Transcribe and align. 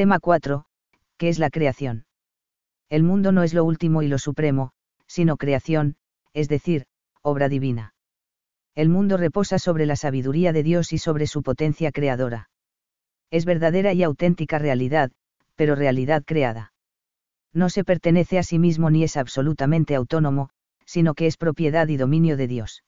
Tema 0.00 0.18
4. 0.18 0.64
¿Qué 1.18 1.28
es 1.28 1.38
la 1.38 1.50
creación? 1.50 2.06
El 2.88 3.02
mundo 3.02 3.32
no 3.32 3.42
es 3.42 3.52
lo 3.52 3.64
último 3.64 4.00
y 4.00 4.08
lo 4.08 4.16
supremo, 4.16 4.72
sino 5.06 5.36
creación, 5.36 5.96
es 6.32 6.48
decir, 6.48 6.86
obra 7.20 7.50
divina. 7.50 7.92
El 8.74 8.88
mundo 8.88 9.18
reposa 9.18 9.58
sobre 9.58 9.84
la 9.84 9.96
sabiduría 9.96 10.54
de 10.54 10.62
Dios 10.62 10.94
y 10.94 10.96
sobre 10.96 11.26
su 11.26 11.42
potencia 11.42 11.92
creadora. 11.92 12.48
Es 13.30 13.44
verdadera 13.44 13.92
y 13.92 14.02
auténtica 14.02 14.58
realidad, 14.58 15.10
pero 15.54 15.74
realidad 15.74 16.22
creada. 16.24 16.72
No 17.52 17.68
se 17.68 17.84
pertenece 17.84 18.38
a 18.38 18.42
sí 18.42 18.58
mismo 18.58 18.88
ni 18.88 19.04
es 19.04 19.18
absolutamente 19.18 19.94
autónomo, 19.96 20.48
sino 20.86 21.12
que 21.12 21.26
es 21.26 21.36
propiedad 21.36 21.88
y 21.88 21.98
dominio 21.98 22.38
de 22.38 22.46
Dios. 22.46 22.84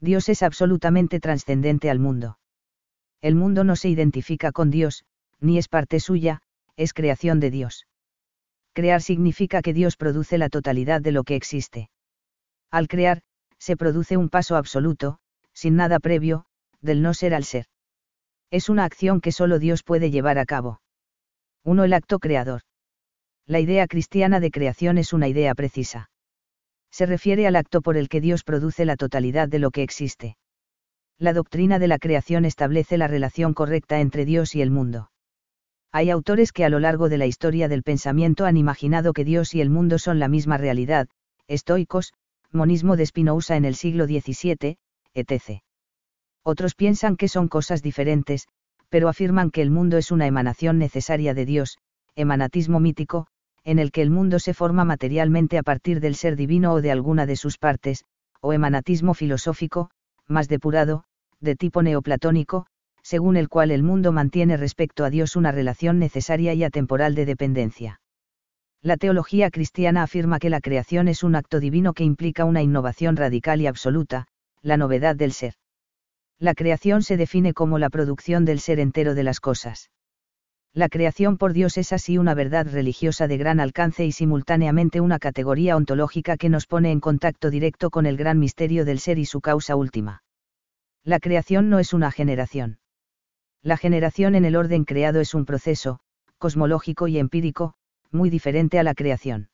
Dios 0.00 0.28
es 0.28 0.42
absolutamente 0.42 1.20
trascendente 1.20 1.90
al 1.90 2.00
mundo. 2.00 2.40
El 3.20 3.36
mundo 3.36 3.62
no 3.62 3.76
se 3.76 3.88
identifica 3.88 4.50
con 4.50 4.72
Dios, 4.72 5.04
ni 5.40 5.58
es 5.58 5.68
parte 5.68 6.00
suya, 6.00 6.42
es 6.76 6.92
creación 6.92 7.40
de 7.40 7.50
Dios. 7.50 7.86
Crear 8.72 9.02
significa 9.02 9.62
que 9.62 9.72
Dios 9.72 9.96
produce 9.96 10.38
la 10.38 10.48
totalidad 10.48 11.00
de 11.00 11.12
lo 11.12 11.22
que 11.22 11.36
existe. 11.36 11.90
Al 12.70 12.88
crear, 12.88 13.22
se 13.58 13.76
produce 13.76 14.16
un 14.16 14.28
paso 14.28 14.56
absoluto, 14.56 15.18
sin 15.52 15.76
nada 15.76 16.00
previo, 16.00 16.44
del 16.80 17.00
no 17.00 17.14
ser 17.14 17.34
al 17.34 17.44
ser. 17.44 17.66
Es 18.50 18.68
una 18.68 18.84
acción 18.84 19.20
que 19.20 19.32
solo 19.32 19.58
Dios 19.58 19.82
puede 19.82 20.10
llevar 20.10 20.38
a 20.38 20.44
cabo. 20.44 20.80
1. 21.64 21.84
El 21.84 21.92
acto 21.92 22.18
creador. 22.18 22.62
La 23.46 23.60
idea 23.60 23.86
cristiana 23.86 24.40
de 24.40 24.50
creación 24.50 24.98
es 24.98 25.12
una 25.12 25.28
idea 25.28 25.54
precisa. 25.54 26.10
Se 26.90 27.06
refiere 27.06 27.46
al 27.46 27.56
acto 27.56 27.80
por 27.80 27.96
el 27.96 28.08
que 28.08 28.20
Dios 28.20 28.44
produce 28.44 28.84
la 28.84 28.96
totalidad 28.96 29.48
de 29.48 29.58
lo 29.58 29.70
que 29.70 29.82
existe. 29.82 30.36
La 31.18 31.32
doctrina 31.32 31.78
de 31.78 31.88
la 31.88 31.98
creación 31.98 32.44
establece 32.44 32.98
la 32.98 33.08
relación 33.08 33.54
correcta 33.54 34.00
entre 34.00 34.24
Dios 34.24 34.54
y 34.54 34.62
el 34.62 34.70
mundo. 34.70 35.10
Hay 35.96 36.10
autores 36.10 36.50
que 36.50 36.64
a 36.64 36.68
lo 36.70 36.80
largo 36.80 37.08
de 37.08 37.18
la 37.18 37.26
historia 37.26 37.68
del 37.68 37.84
pensamiento 37.84 38.46
han 38.46 38.56
imaginado 38.56 39.12
que 39.12 39.24
Dios 39.24 39.54
y 39.54 39.60
el 39.60 39.70
mundo 39.70 40.00
son 40.00 40.18
la 40.18 40.26
misma 40.26 40.56
realidad, 40.56 41.06
estoicos, 41.46 42.12
monismo 42.50 42.96
de 42.96 43.06
Spinoza 43.06 43.54
en 43.54 43.64
el 43.64 43.76
siglo 43.76 44.06
XVII, 44.06 44.76
etc. 45.14 45.62
Otros 46.42 46.74
piensan 46.74 47.16
que 47.16 47.28
son 47.28 47.46
cosas 47.46 47.80
diferentes, 47.80 48.48
pero 48.88 49.08
afirman 49.08 49.52
que 49.52 49.62
el 49.62 49.70
mundo 49.70 49.96
es 49.96 50.10
una 50.10 50.26
emanación 50.26 50.78
necesaria 50.78 51.32
de 51.32 51.46
Dios, 51.46 51.78
emanatismo 52.16 52.80
mítico, 52.80 53.28
en 53.62 53.78
el 53.78 53.92
que 53.92 54.02
el 54.02 54.10
mundo 54.10 54.40
se 54.40 54.52
forma 54.52 54.84
materialmente 54.84 55.58
a 55.58 55.62
partir 55.62 56.00
del 56.00 56.16
ser 56.16 56.34
divino 56.34 56.72
o 56.72 56.80
de 56.80 56.90
alguna 56.90 57.24
de 57.24 57.36
sus 57.36 57.56
partes, 57.56 58.04
o 58.40 58.52
emanatismo 58.52 59.14
filosófico, 59.14 59.90
más 60.26 60.48
depurado, 60.48 61.04
de 61.38 61.54
tipo 61.54 61.84
neoplatónico, 61.84 62.66
según 63.04 63.36
el 63.36 63.50
cual 63.50 63.70
el 63.70 63.82
mundo 63.82 64.12
mantiene 64.12 64.56
respecto 64.56 65.04
a 65.04 65.10
Dios 65.10 65.36
una 65.36 65.52
relación 65.52 65.98
necesaria 65.98 66.54
y 66.54 66.64
atemporal 66.64 67.14
de 67.14 67.26
dependencia. 67.26 68.00
La 68.80 68.96
teología 68.96 69.50
cristiana 69.50 70.02
afirma 70.02 70.38
que 70.38 70.50
la 70.50 70.60
creación 70.60 71.08
es 71.08 71.22
un 71.22 71.36
acto 71.36 71.60
divino 71.60 71.92
que 71.92 72.04
implica 72.04 72.46
una 72.46 72.62
innovación 72.62 73.16
radical 73.16 73.60
y 73.60 73.66
absoluta, 73.66 74.26
la 74.62 74.78
novedad 74.78 75.16
del 75.16 75.32
ser. 75.32 75.54
La 76.38 76.54
creación 76.54 77.02
se 77.02 77.16
define 77.16 77.52
como 77.52 77.78
la 77.78 77.90
producción 77.90 78.44
del 78.44 78.58
ser 78.58 78.80
entero 78.80 79.14
de 79.14 79.22
las 79.22 79.38
cosas. 79.38 79.90
La 80.72 80.88
creación 80.88 81.36
por 81.36 81.52
Dios 81.52 81.78
es 81.78 81.92
así 81.92 82.18
una 82.18 82.34
verdad 82.34 82.66
religiosa 82.66 83.28
de 83.28 83.36
gran 83.36 83.60
alcance 83.60 84.04
y 84.04 84.12
simultáneamente 84.12 85.00
una 85.00 85.18
categoría 85.18 85.76
ontológica 85.76 86.36
que 86.36 86.48
nos 86.48 86.66
pone 86.66 86.90
en 86.90 87.00
contacto 87.00 87.50
directo 87.50 87.90
con 87.90 88.06
el 88.06 88.16
gran 88.16 88.38
misterio 88.38 88.84
del 88.84 88.98
ser 88.98 89.18
y 89.18 89.24
su 89.24 89.40
causa 89.40 89.76
última. 89.76 90.24
La 91.04 91.20
creación 91.20 91.70
no 91.70 91.78
es 91.78 91.92
una 91.92 92.10
generación. 92.10 92.78
La 93.64 93.78
generación 93.78 94.34
en 94.34 94.44
el 94.44 94.56
orden 94.56 94.84
creado 94.84 95.20
es 95.20 95.32
un 95.32 95.46
proceso, 95.46 95.98
cosmológico 96.36 97.08
y 97.08 97.18
empírico, 97.18 97.72
muy 98.10 98.28
diferente 98.28 98.78
a 98.78 98.82
la 98.82 98.92
creación. 98.92 99.48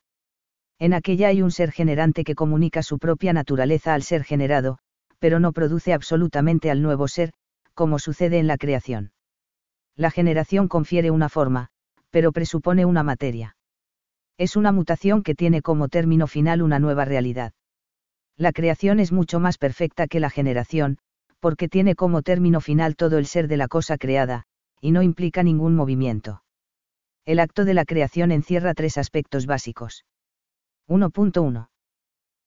En 0.81 0.95
aquella 0.95 1.29
hay 1.29 1.43
un 1.43 1.53
ser 1.53 1.71
generante 1.71 2.25
que 2.25 2.35
comunica 2.35 2.83
su 2.83 2.99
propia 2.99 3.33
naturaleza 3.33 3.95
al 3.95 4.03
ser 4.03 4.25
generado, 4.25 4.79
pero 5.21 5.39
no 5.39 5.53
produce 5.53 5.93
absolutamente 5.93 6.73
al 6.73 6.83
nuevo 6.83 7.07
ser, 7.07 7.33
como 7.75 8.01
sucede 8.01 8.41
en 8.41 8.49
la 8.49 8.57
creación. 8.57 9.13
La 9.95 10.11
generación 10.11 10.67
confiere 10.67 11.13
una 11.13 11.29
forma, 11.29 11.69
pero 12.11 12.33
presupone 12.33 12.85
una 12.85 13.05
materia. 13.05 13.57
Es 14.39 14.57
una 14.57 14.73
mutación 14.73 15.23
que 15.23 15.37
tiene 15.37 15.63
como 15.63 15.89
término 15.89 16.27
final 16.27 16.63
una 16.63 16.81
nueva 16.81 17.05
realidad. 17.05 17.53
La 18.37 18.51
creación 18.51 18.99
es 18.99 19.13
mucho 19.13 19.39
más 19.39 19.57
perfecta 19.57 20.09
que 20.09 20.19
la 20.19 20.31
generación, 20.31 20.99
porque 21.41 21.69
tiene 21.69 21.95
como 21.95 22.23
término 22.23 22.61
final 22.61 22.97
todo 22.97 23.19
el 23.19 23.27
ser 23.27 23.49
de 23.49 23.57
la 23.57 23.69
cosa 23.69 23.99
creada, 23.99 24.45
y 24.81 24.93
no 24.93 25.03
implica 25.03 25.43
ningún 25.43 25.75
movimiento. 25.75 26.43
El 27.25 27.41
acto 27.41 27.65
de 27.65 27.75
la 27.75 27.85
creación 27.85 28.33
encierra 28.33 28.75
tres 28.75 28.99
aspectos 28.99 29.47
básicos. 29.47 30.05
1.1. 30.89 31.69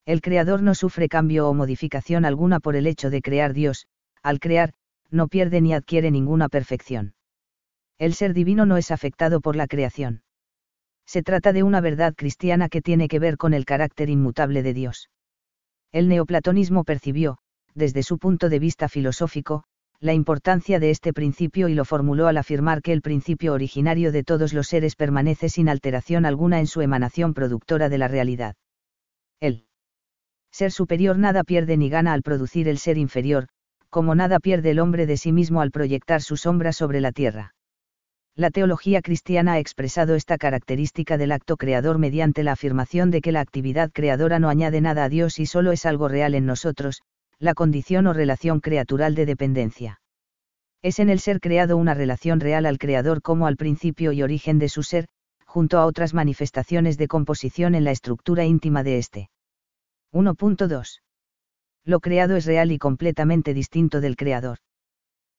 El 0.06 0.22
creador 0.22 0.62
no 0.62 0.76
sufre 0.76 1.08
cambio 1.08 1.48
o 1.48 1.54
modificación 1.54 2.26
alguna 2.26 2.59
por 2.59 2.76
el 2.76 2.88
hecho 2.88 3.09
de 3.09 3.22
crear 3.22 3.54
Dios, 3.54 3.88
al 4.22 4.40
crear, 4.40 4.74
no 5.10 5.28
pierde 5.28 5.62
ni 5.62 5.74
adquiere 5.74 6.12
ninguna 6.12 6.50
perfección. 6.50 7.14
El 7.98 8.14
ser 8.14 8.34
divino 8.34 8.66
no 8.66 8.78
es 8.78 8.92
afectado 8.92 9.40
por 9.40 9.56
la 9.56 9.68
creación. 9.68 10.24
Se 11.06 11.24
trata 11.24 11.54
de 11.54 11.64
una 11.64 11.80
verdad 11.80 12.16
cristiana 12.16 12.70
que 12.70 12.81
tiene 12.81 13.08
que 13.08 13.20
ver 13.20 13.38
con 13.38 13.54
el 13.54 13.66
carácter 13.66 14.10
inmutable 14.10 14.64
de 14.64 14.74
Dios. 14.74 15.10
El 15.92 16.10
neoplatonismo 16.10 16.84
percibió, 16.84 17.38
desde 17.76 18.04
su 18.04 18.18
punto 18.18 18.50
de 18.50 18.60
vista 18.60 18.90
filosófico, 18.90 19.64
la 20.00 20.14
importancia 20.14 20.80
de 20.80 20.90
este 20.90 21.14
principio 21.14 21.70
y 21.70 21.76
lo 21.76 21.86
formuló 21.86 22.28
al 22.28 22.38
afirmar 22.38 22.82
que 22.82 22.92
el 22.92 23.02
principio 23.02 23.54
originario 23.54 24.12
de 24.12 24.24
todos 24.24 24.54
los 24.54 24.68
seres 24.68 24.96
permanece 24.96 25.48
sin 25.48 25.70
alteración 25.70 26.26
alguna 26.26 26.60
en 26.60 26.68
su 26.68 26.82
emanación 26.82 27.34
productora 27.34 27.88
de 27.88 27.98
la 27.98 28.10
realidad. 28.10 28.56
El 29.40 29.66
ser 30.52 30.72
superior 30.72 31.18
nada 31.18 31.44
pierde 31.44 31.78
ni 31.78 31.90
gana 31.90 32.12
al 32.12 32.22
producir 32.22 32.68
el 32.68 32.80
ser 32.80 32.98
inferior, 32.98 33.48
como 33.90 34.14
nada 34.14 34.40
pierde 34.40 34.72
el 34.72 34.80
hombre 34.80 35.06
de 35.06 35.18
sí 35.18 35.32
mismo 35.32 35.62
al 35.62 35.72
proyectar 35.72 36.22
su 36.22 36.36
sombra 36.36 36.74
sobre 36.74 37.00
la 37.00 37.12
tierra. 37.12 37.56
La 38.36 38.50
teología 38.50 39.02
cristiana 39.02 39.54
ha 39.54 39.60
expresado 39.60 40.16
esta 40.16 40.38
característica 40.38 41.18
del 41.18 41.32
acto 41.32 41.56
creador 41.56 42.00
mediante 42.00 42.44
la 42.44 42.54
afirmación 42.54 43.12
de 43.12 43.22
que 43.22 43.32
la 43.32 43.42
actividad 43.42 43.92
creadora 43.94 44.40
no 44.40 44.50
añade 44.50 44.82
nada 44.82 45.04
a 45.04 45.10
Dios 45.10 45.40
y 45.40 45.46
solo 45.46 45.72
es 45.72 45.86
algo 45.86 46.08
real 46.08 46.34
en 46.34 46.48
nosotros, 46.48 47.04
la 47.44 47.56
condición 47.56 48.08
o 48.08 48.14
relación 48.14 48.62
creatural 48.62 49.16
de 49.16 49.26
dependencia. 49.26 50.00
Es 50.81 51.00
en 51.00 51.09
el 51.09 51.20
ser 51.20 51.42
creado 51.42 51.76
una 51.76 51.94
relación 51.94 52.40
real 52.40 52.66
al 52.66 52.78
creador 52.78 53.22
como 53.22 53.48
al 53.48 53.58
principio 53.58 54.14
y 54.14 54.24
origen 54.24 54.59
de 54.59 54.70
su 54.70 54.81
ser, 54.81 55.08
junto 55.46 55.78
a 55.78 55.86
otras 55.86 56.14
manifestaciones 56.14 56.98
de 56.98 57.09
composición 57.09 57.76
en 57.76 57.84
la 57.84 57.92
estructura 57.92 58.46
íntima 58.46 58.81
de 58.81 58.98
éste. 58.98 59.30
1.2. 60.14 61.02
Lo 61.84 62.00
creado 62.00 62.38
es 62.38 62.46
real 62.46 62.72
y 62.72 62.78
completamente 62.78 63.54
distinto 63.54 64.00
del 64.00 64.16
creador. 64.16 64.60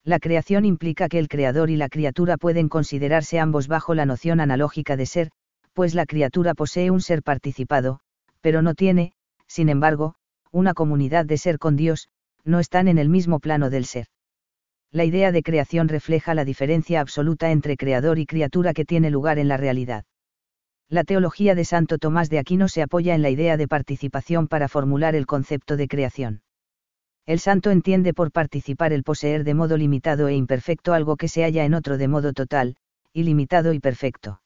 La 0.04 0.18
creación 0.18 0.66
implica 0.66 1.08
que 1.08 1.18
el 1.18 1.28
creador 1.28 1.70
y 1.70 1.76
la 1.76 1.88
criatura 1.88 2.36
pueden 2.36 2.68
considerarse 2.68 3.40
ambos 3.40 3.66
bajo 3.66 3.94
la 3.94 4.04
noción 4.04 4.40
analógica 4.40 4.98
de 4.98 5.06
ser, 5.06 5.30
pues 5.72 5.94
la 5.94 6.04
criatura 6.04 6.52
posee 6.52 6.90
un 6.90 7.00
ser 7.00 7.22
participado, 7.22 8.00
pero 8.42 8.60
no 8.60 8.74
tiene, 8.74 9.12
sin 9.46 9.70
embargo, 9.70 10.16
una 10.54 10.72
comunidad 10.72 11.26
de 11.26 11.36
ser 11.36 11.58
con 11.58 11.74
Dios, 11.74 12.08
no 12.44 12.60
están 12.60 12.86
en 12.86 12.98
el 12.98 13.08
mismo 13.08 13.40
plano 13.40 13.70
del 13.70 13.86
ser. 13.86 14.06
La 14.92 15.04
idea 15.04 15.32
de 15.32 15.42
creación 15.42 15.88
refleja 15.88 16.32
la 16.32 16.44
diferencia 16.44 17.00
absoluta 17.00 17.50
entre 17.50 17.76
creador 17.76 18.20
y 18.20 18.26
criatura 18.26 18.72
que 18.72 18.84
tiene 18.84 19.10
lugar 19.10 19.40
en 19.40 19.48
la 19.48 19.56
realidad. 19.56 20.04
La 20.88 21.02
teología 21.02 21.56
de 21.56 21.64
Santo 21.64 21.98
Tomás 21.98 22.30
de 22.30 22.38
Aquino 22.38 22.68
se 22.68 22.82
apoya 22.82 23.16
en 23.16 23.22
la 23.22 23.30
idea 23.30 23.56
de 23.56 23.66
participación 23.66 24.46
para 24.46 24.68
formular 24.68 25.16
el 25.16 25.26
concepto 25.26 25.76
de 25.76 25.88
creación. 25.88 26.42
El 27.26 27.40
santo 27.40 27.72
entiende 27.72 28.14
por 28.14 28.30
participar 28.30 28.92
el 28.92 29.02
poseer 29.02 29.42
de 29.42 29.54
modo 29.54 29.76
limitado 29.76 30.28
e 30.28 30.36
imperfecto 30.36 30.92
algo 30.92 31.16
que 31.16 31.26
se 31.26 31.42
halla 31.42 31.64
en 31.64 31.74
otro 31.74 31.98
de 31.98 32.06
modo 32.06 32.32
total, 32.32 32.76
ilimitado 33.12 33.72
y 33.72 33.80
perfecto. 33.80 34.40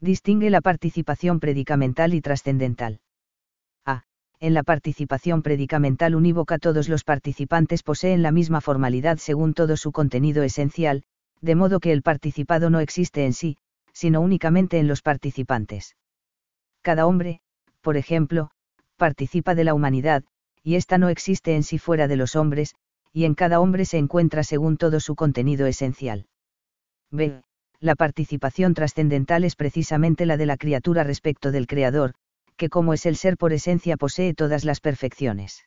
Distingue 0.00 0.50
la 0.50 0.60
participación 0.60 1.38
predicamental 1.38 2.14
y 2.14 2.20
trascendental 2.20 3.00
en 4.40 4.54
la 4.54 4.62
participación 4.62 5.42
predicamental 5.42 6.14
unívoca 6.14 6.58
todos 6.58 6.88
los 6.88 7.04
participantes 7.04 7.82
poseen 7.82 8.22
la 8.22 8.32
misma 8.32 8.62
formalidad 8.62 9.18
según 9.18 9.52
todo 9.52 9.76
su 9.76 9.92
contenido 9.92 10.42
esencial, 10.42 11.02
de 11.42 11.54
modo 11.54 11.78
que 11.78 11.92
el 11.92 12.02
participado 12.02 12.70
no 12.70 12.80
existe 12.80 13.26
en 13.26 13.34
sí, 13.34 13.58
sino 13.92 14.20
únicamente 14.22 14.78
en 14.78 14.88
los 14.88 15.02
participantes. 15.02 15.94
Cada 16.82 17.06
hombre, 17.06 17.40
por 17.82 17.98
ejemplo, 17.98 18.50
participa 18.96 19.54
de 19.54 19.64
la 19.64 19.74
humanidad, 19.74 20.24
y 20.62 20.76
ésta 20.76 20.96
no 20.96 21.10
existe 21.10 21.54
en 21.54 21.62
sí 21.62 21.78
fuera 21.78 22.08
de 22.08 22.16
los 22.16 22.34
hombres, 22.34 22.74
y 23.12 23.24
en 23.24 23.34
cada 23.34 23.60
hombre 23.60 23.84
se 23.84 23.98
encuentra 23.98 24.42
según 24.42 24.76
todo 24.76 25.00
su 25.00 25.16
contenido 25.16 25.66
esencial. 25.66 26.26
B. 27.10 27.42
La 27.80 27.94
participación 27.94 28.74
trascendental 28.74 29.44
es 29.44 29.56
precisamente 29.56 30.26
la 30.26 30.36
de 30.36 30.46
la 30.46 30.56
criatura 30.56 31.02
respecto 31.02 31.50
del 31.50 31.66
Creador, 31.66 32.14
que 32.60 32.68
como 32.68 32.92
es 32.92 33.06
el 33.06 33.16
ser 33.16 33.38
por 33.38 33.54
esencia 33.54 33.96
posee 33.96 34.34
todas 34.34 34.66
las 34.66 34.80
perfecciones. 34.80 35.64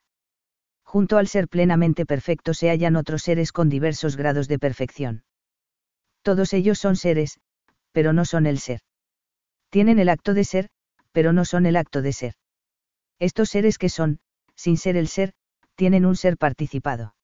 Junto 0.84 1.18
al 1.18 1.28
ser 1.28 1.48
plenamente 1.48 2.06
perfecto 2.06 2.54
se 2.54 2.70
hallan 2.70 2.96
otros 2.98 3.24
seres 3.24 3.52
con 3.52 3.68
diversos 3.68 4.16
grados 4.16 4.48
de 4.48 4.60
perfección. 4.60 5.24
Todos 6.22 6.54
ellos 6.54 6.78
son 6.78 6.96
seres, 6.96 7.40
pero 7.94 8.14
no 8.14 8.26
son 8.26 8.46
el 8.46 8.60
ser. 8.60 8.82
Tienen 9.72 9.98
el 9.98 10.08
acto 10.08 10.36
de 10.36 10.44
ser, 10.44 10.70
pero 11.12 11.34
no 11.34 11.46
son 11.46 11.66
el 11.66 11.78
acto 11.78 12.04
de 12.04 12.14
ser. 12.14 12.36
Estos 13.18 13.50
seres 13.50 13.80
que 13.80 13.90
son, 13.90 14.20
sin 14.54 14.78
ser 14.78 14.96
el 14.96 15.08
ser, 15.08 15.34
tienen 15.74 16.06
un 16.06 16.16
ser 16.16 16.38
participado. 16.38 17.16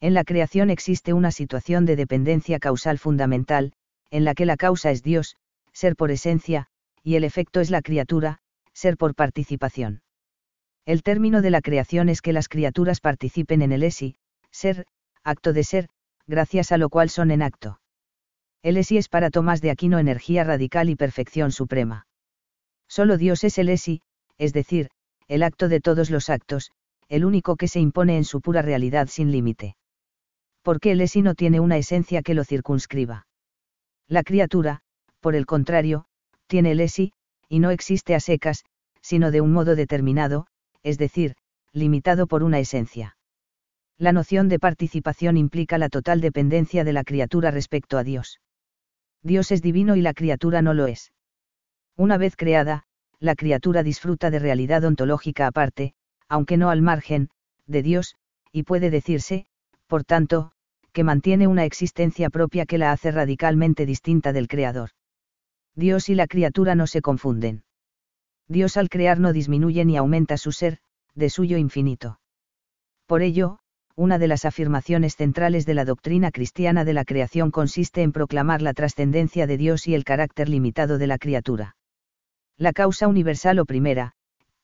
En 0.00 0.14
la 0.14 0.24
creación 0.24 0.70
existe 0.70 1.12
una 1.12 1.32
situación 1.32 1.84
de 1.84 1.96
dependencia 1.96 2.58
causal 2.58 2.98
fundamental, 2.98 3.74
en 4.10 4.24
la 4.24 4.34
que 4.34 4.46
la 4.46 4.56
causa 4.56 4.90
es 4.90 5.02
Dios, 5.02 5.36
ser 5.74 5.96
por 5.96 6.10
esencia, 6.10 6.68
y 7.02 7.16
el 7.16 7.24
efecto 7.24 7.60
es 7.60 7.68
la 7.68 7.82
criatura, 7.82 8.40
ser 8.76 8.98
por 8.98 9.14
participación. 9.14 10.02
El 10.84 11.02
término 11.02 11.40
de 11.40 11.50
la 11.50 11.62
creación 11.62 12.10
es 12.10 12.20
que 12.20 12.34
las 12.34 12.48
criaturas 12.48 13.00
participen 13.00 13.62
en 13.62 13.72
el 13.72 13.82
esi, 13.82 14.16
ser, 14.50 14.84
acto 15.24 15.54
de 15.54 15.64
ser, 15.64 15.88
gracias 16.26 16.72
a 16.72 16.76
lo 16.76 16.90
cual 16.90 17.08
son 17.08 17.30
en 17.30 17.40
acto. 17.40 17.80
El 18.62 18.76
esi 18.76 18.98
es 18.98 19.08
para 19.08 19.30
Tomás 19.30 19.62
de 19.62 19.70
Aquino 19.70 19.98
energía 19.98 20.44
radical 20.44 20.90
y 20.90 20.94
perfección 20.94 21.52
suprema. 21.52 22.06
Solo 22.86 23.16
Dios 23.16 23.44
es 23.44 23.56
el 23.56 23.70
esi, 23.70 24.02
es 24.36 24.52
decir, 24.52 24.90
el 25.26 25.42
acto 25.42 25.68
de 25.68 25.80
todos 25.80 26.10
los 26.10 26.28
actos, 26.28 26.70
el 27.08 27.24
único 27.24 27.56
que 27.56 27.68
se 27.68 27.80
impone 27.80 28.18
en 28.18 28.24
su 28.24 28.42
pura 28.42 28.60
realidad 28.60 29.08
sin 29.08 29.32
límite. 29.32 29.76
Porque 30.62 30.92
el 30.92 31.00
esi 31.00 31.22
no 31.22 31.34
tiene 31.34 31.60
una 31.60 31.78
esencia 31.78 32.20
que 32.20 32.34
lo 32.34 32.44
circunscriba. 32.44 33.26
La 34.06 34.22
criatura, 34.22 34.82
por 35.20 35.34
el 35.34 35.46
contrario, 35.46 36.04
tiene 36.46 36.72
el 36.72 36.80
esi, 36.80 37.12
y 37.48 37.58
no 37.58 37.70
existe 37.70 38.14
a 38.14 38.20
secas, 38.20 38.64
sino 39.00 39.30
de 39.30 39.40
un 39.40 39.52
modo 39.52 39.76
determinado, 39.76 40.46
es 40.82 40.98
decir, 40.98 41.36
limitado 41.72 42.26
por 42.26 42.42
una 42.42 42.58
esencia. 42.58 43.16
La 43.98 44.12
noción 44.12 44.48
de 44.48 44.58
participación 44.58 45.36
implica 45.36 45.78
la 45.78 45.88
total 45.88 46.20
dependencia 46.20 46.84
de 46.84 46.92
la 46.92 47.04
criatura 47.04 47.50
respecto 47.50 47.98
a 47.98 48.04
Dios. 48.04 48.40
Dios 49.22 49.50
es 49.52 49.62
divino 49.62 49.96
y 49.96 50.02
la 50.02 50.12
criatura 50.12 50.60
no 50.62 50.74
lo 50.74 50.86
es. 50.86 51.12
Una 51.96 52.18
vez 52.18 52.36
creada, 52.36 52.84
la 53.18 53.34
criatura 53.34 53.82
disfruta 53.82 54.30
de 54.30 54.38
realidad 54.38 54.84
ontológica 54.84 55.46
aparte, 55.46 55.94
aunque 56.28 56.56
no 56.56 56.70
al 56.70 56.82
margen, 56.82 57.30
de 57.66 57.82
Dios, 57.82 58.16
y 58.52 58.64
puede 58.64 58.90
decirse, 58.90 59.46
por 59.86 60.04
tanto, 60.04 60.52
que 60.92 61.04
mantiene 61.04 61.46
una 61.46 61.64
existencia 61.64 62.30
propia 62.30 62.66
que 62.66 62.78
la 62.78 62.92
hace 62.92 63.10
radicalmente 63.10 63.86
distinta 63.86 64.32
del 64.32 64.48
Creador. 64.48 64.90
Dios 65.76 66.08
y 66.08 66.14
la 66.14 66.26
criatura 66.26 66.74
no 66.74 66.86
se 66.86 67.02
confunden. 67.02 67.62
Dios 68.48 68.76
al 68.76 68.88
crear 68.88 69.20
no 69.20 69.32
disminuye 69.32 69.84
ni 69.84 69.96
aumenta 69.96 70.38
su 70.38 70.50
ser, 70.50 70.78
de 71.14 71.30
suyo 71.30 71.58
infinito. 71.58 72.18
Por 73.06 73.22
ello, 73.22 73.58
una 73.94 74.18
de 74.18 74.28
las 74.28 74.44
afirmaciones 74.44 75.16
centrales 75.16 75.66
de 75.66 75.74
la 75.74 75.84
doctrina 75.84 76.30
cristiana 76.30 76.84
de 76.84 76.92
la 76.92 77.04
creación 77.04 77.50
consiste 77.50 78.02
en 78.02 78.12
proclamar 78.12 78.62
la 78.62 78.74
trascendencia 78.74 79.46
de 79.46 79.56
Dios 79.56 79.86
y 79.86 79.94
el 79.94 80.04
carácter 80.04 80.48
limitado 80.48 80.98
de 80.98 81.06
la 81.06 81.18
criatura. 81.18 81.76
La 82.58 82.72
causa 82.72 83.06
universal 83.06 83.58
o 83.58 83.64
primera, 83.64 84.12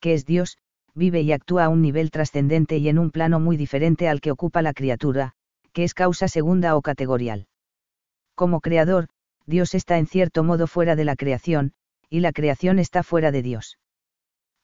que 0.01 0.15
es 0.15 0.25
Dios, 0.25 0.59
vive 0.95 1.23
y 1.23 1.33
actúa 1.33 1.65
a 1.65 1.69
un 1.69 1.83
nivel 1.83 2.11
trascendente 2.11 2.79
y 2.79 2.89
en 2.89 2.99
un 2.99 3.11
plano 3.11 3.41
muy 3.41 3.57
diferente 3.57 4.09
al 4.09 4.21
que 4.21 4.31
ocupa 4.31 4.63
la 4.63 4.75
criatura, 4.75 5.33
que 5.73 5.85
es 5.85 5.95
causa 5.95 6.29
segunda 6.29 6.77
o 6.77 6.83
categorial. 6.83 7.47
Como 8.35 8.61
creador, 8.61 9.09
Dios 9.47 9.75
está 9.75 9.99
en 9.99 10.07
cierto 10.07 10.45
modo 10.45 10.67
fuera 10.67 10.97
de 10.97 11.05
la 11.05 11.17
creación, 11.17 11.73
y 12.09 12.21
la 12.21 12.33
creación 12.33 12.79
está 12.79 13.03
fuera 13.03 13.33
de 13.33 13.43
Dios. 13.43 13.79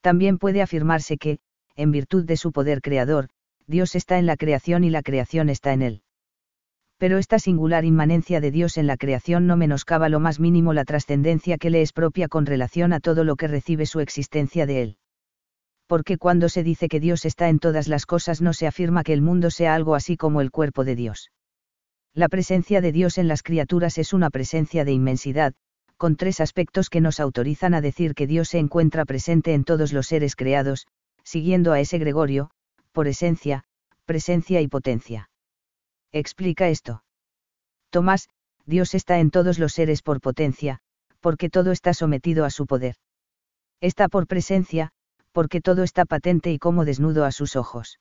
También 0.00 0.38
puede 0.38 0.62
afirmarse 0.62 1.18
que, 1.18 1.38
en 1.76 1.90
virtud 1.90 2.24
de 2.24 2.36
su 2.36 2.52
poder 2.52 2.80
creador, 2.80 3.28
Dios 3.66 3.94
está 3.94 4.18
en 4.18 4.26
la 4.26 4.36
creación 4.36 4.84
y 4.84 4.90
la 4.90 5.02
creación 5.02 5.48
está 5.48 5.72
en 5.72 5.82
él. 5.82 6.02
Pero 6.98 7.18
esta 7.18 7.38
singular 7.38 7.84
inmanencia 7.84 8.40
de 8.40 8.50
Dios 8.50 8.76
en 8.76 8.86
la 8.86 8.96
creación 8.96 9.46
no 9.46 9.56
menoscaba 9.56 10.08
lo 10.08 10.20
más 10.20 10.40
mínimo 10.40 10.72
la 10.72 10.84
trascendencia 10.84 11.58
que 11.58 11.70
le 11.70 11.82
es 11.82 11.92
propia 11.92 12.28
con 12.28 12.46
relación 12.46 12.92
a 12.92 13.00
todo 13.00 13.24
lo 13.24 13.36
que 13.36 13.48
recibe 13.48 13.86
su 13.86 14.00
existencia 14.00 14.66
de 14.66 14.82
él 14.82 14.98
porque 15.88 16.18
cuando 16.18 16.50
se 16.50 16.62
dice 16.62 16.88
que 16.88 17.00
Dios 17.00 17.24
está 17.24 17.48
en 17.48 17.58
todas 17.58 17.88
las 17.88 18.04
cosas 18.04 18.42
no 18.42 18.52
se 18.52 18.66
afirma 18.66 19.02
que 19.02 19.14
el 19.14 19.22
mundo 19.22 19.50
sea 19.50 19.74
algo 19.74 19.94
así 19.94 20.18
como 20.18 20.42
el 20.42 20.50
cuerpo 20.50 20.84
de 20.84 20.94
Dios. 20.94 21.30
La 22.14 22.28
presencia 22.28 22.80
de 22.80 22.92
Dios 22.92 23.18
en 23.18 23.28
las 23.28 23.42
criaturas 23.42 23.98
es 23.98 24.12
una 24.12 24.30
presencia 24.30 24.84
de 24.84 24.92
inmensidad, 24.92 25.54
con 25.96 26.16
tres 26.16 26.40
aspectos 26.40 26.90
que 26.90 27.00
nos 27.00 27.20
autorizan 27.20 27.74
a 27.74 27.80
decir 27.80 28.14
que 28.14 28.26
Dios 28.26 28.48
se 28.48 28.58
encuentra 28.58 29.04
presente 29.04 29.54
en 29.54 29.64
todos 29.64 29.92
los 29.92 30.06
seres 30.06 30.36
creados, 30.36 30.86
siguiendo 31.24 31.72
a 31.72 31.80
ese 31.80 31.98
Gregorio, 31.98 32.50
por 32.92 33.08
esencia, 33.08 33.64
presencia 34.04 34.60
y 34.60 34.68
potencia. 34.68 35.28
Explica 36.12 36.68
esto. 36.68 37.02
Tomás, 37.90 38.28
Dios 38.64 38.94
está 38.94 39.18
en 39.18 39.30
todos 39.30 39.58
los 39.58 39.72
seres 39.72 40.02
por 40.02 40.20
potencia, 40.20 40.78
porque 41.20 41.50
todo 41.50 41.72
está 41.72 41.94
sometido 41.94 42.44
a 42.44 42.50
su 42.50 42.66
poder. 42.66 42.96
Está 43.80 44.08
por 44.08 44.26
presencia, 44.26 44.90
porque 45.32 45.60
todo 45.60 45.82
está 45.82 46.04
patente 46.04 46.52
y 46.52 46.58
como 46.58 46.84
desnudo 46.84 47.24
a 47.24 47.32
sus 47.32 47.56
ojos. 47.56 47.98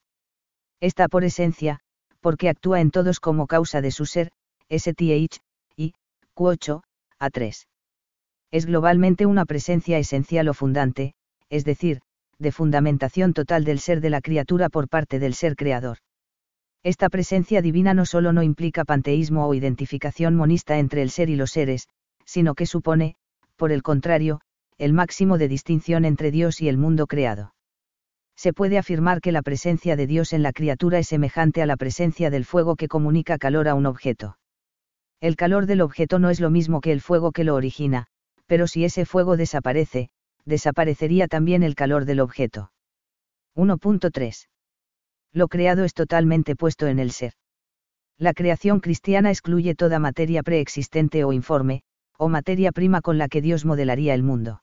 Está 0.80 1.08
por 1.08 1.24
esencia, 1.24 1.80
porque 2.22 2.50
actúa 2.50 2.82
en 2.82 2.92
todos 2.92 3.20
como 3.20 3.48
causa 3.48 3.82
de 3.82 3.92
su 3.92 4.06
ser, 4.06 4.32
STH, 4.70 5.40
y, 5.76 5.94
Q8, 6.36 6.82
A3. 7.20 7.68
Es 8.52 8.66
globalmente 8.66 9.26
una 9.26 9.46
presencia 9.46 9.98
esencial 9.98 10.48
o 10.50 10.54
fundante, 10.54 11.14
es 11.50 11.66
decir, 11.66 12.02
de 12.40 12.52
fundamentación 12.52 13.34
total 13.34 13.64
del 13.64 13.80
ser 13.80 14.02
de 14.02 14.10
la 14.10 14.22
criatura 14.22 14.70
por 14.70 14.88
parte 14.88 15.20
del 15.20 15.34
ser 15.34 15.56
creador. 15.56 15.98
Esta 16.84 17.10
presencia 17.10 17.62
divina 17.62 17.94
no 17.94 18.06
solo 18.06 18.32
no 18.32 18.44
implica 18.44 18.86
panteísmo 18.86 19.48
o 19.48 19.54
identificación 19.54 20.36
monista 20.36 20.80
entre 20.80 21.02
el 21.02 21.10
ser 21.10 21.30
y 21.30 21.36
los 21.36 21.52
seres, 21.52 21.88
sino 22.26 22.56
que 22.56 22.66
supone, 22.66 23.16
por 23.56 23.72
el 23.72 23.84
contrario, 23.84 24.42
el 24.78 24.94
máximo 24.94 25.38
de 25.38 25.48
distinción 25.48 26.06
entre 26.06 26.32
Dios 26.32 26.62
y 26.62 26.70
el 26.70 26.78
mundo 26.78 27.08
creado. 27.08 27.54
Se 28.38 28.54
puede 28.54 28.78
afirmar 28.78 29.20
que 29.20 29.32
la 29.32 29.42
presencia 29.42 29.96
de 29.96 30.06
Dios 30.06 30.32
en 30.32 30.44
la 30.44 30.54
criatura 30.54 31.00
es 31.00 31.08
semejante 31.08 31.64
a 31.64 31.66
la 31.66 31.76
presencia 31.76 32.30
del 32.30 32.46
fuego 32.46 32.76
que 32.76 32.88
comunica 32.88 33.40
calor 33.40 33.68
a 33.68 33.74
un 33.74 33.88
objeto. 33.88 34.38
El 35.20 35.36
calor 35.36 35.66
del 35.66 35.82
objeto 35.82 36.20
no 36.20 36.30
es 36.30 36.40
lo 36.40 36.52
mismo 36.52 36.80
que 36.80 36.92
el 36.92 37.02
fuego 37.02 37.32
que 37.32 37.44
lo 37.44 37.56
origina, 37.56 38.06
pero 38.46 38.68
si 38.68 38.86
ese 38.86 39.06
fuego 39.06 39.38
desaparece, 39.38 40.10
desaparecería 40.46 41.28
también 41.28 41.64
el 41.64 41.74
calor 41.74 42.06
del 42.06 42.20
objeto. 42.20 42.72
1.3. 43.56 44.48
Lo 45.34 45.48
creado 45.48 45.84
es 45.84 45.96
totalmente 45.96 46.56
puesto 46.56 46.86
en 46.86 47.00
el 47.00 47.12
ser. 47.12 47.34
La 48.20 48.34
creación 48.34 48.80
cristiana 48.80 49.32
excluye 49.32 49.74
toda 49.74 49.98
materia 49.98 50.44
preexistente 50.44 51.24
o 51.24 51.34
informe, 51.34 51.82
o 52.20 52.30
materia 52.30 52.72
prima 52.72 53.02
con 53.02 53.18
la 53.18 53.30
que 53.30 53.42
Dios 53.42 53.66
modelaría 53.66 54.14
el 54.14 54.22
mundo. 54.22 54.62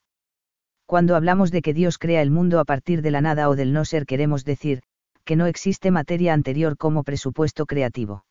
Cuando 0.95 1.17
hablamos 1.17 1.51
de 1.51 1.61
que 1.61 1.75
Dios 1.75 1.99
crea 1.99 2.23
el 2.23 2.31
mundo 2.31 2.61
a 2.61 2.65
partir 2.65 3.03
de 3.03 3.11
la 3.11 3.21
nada 3.21 3.49
o 3.49 3.57
del 3.57 3.73
no 3.73 3.85
ser 3.85 4.07
queremos 4.07 4.45
decir, 4.45 4.83
que 5.25 5.35
no 5.35 5.47
existe 5.47 5.91
materia 5.91 6.33
anterior 6.33 6.77
como 6.77 7.03
presupuesto 7.03 7.67
creativo. 7.67 8.25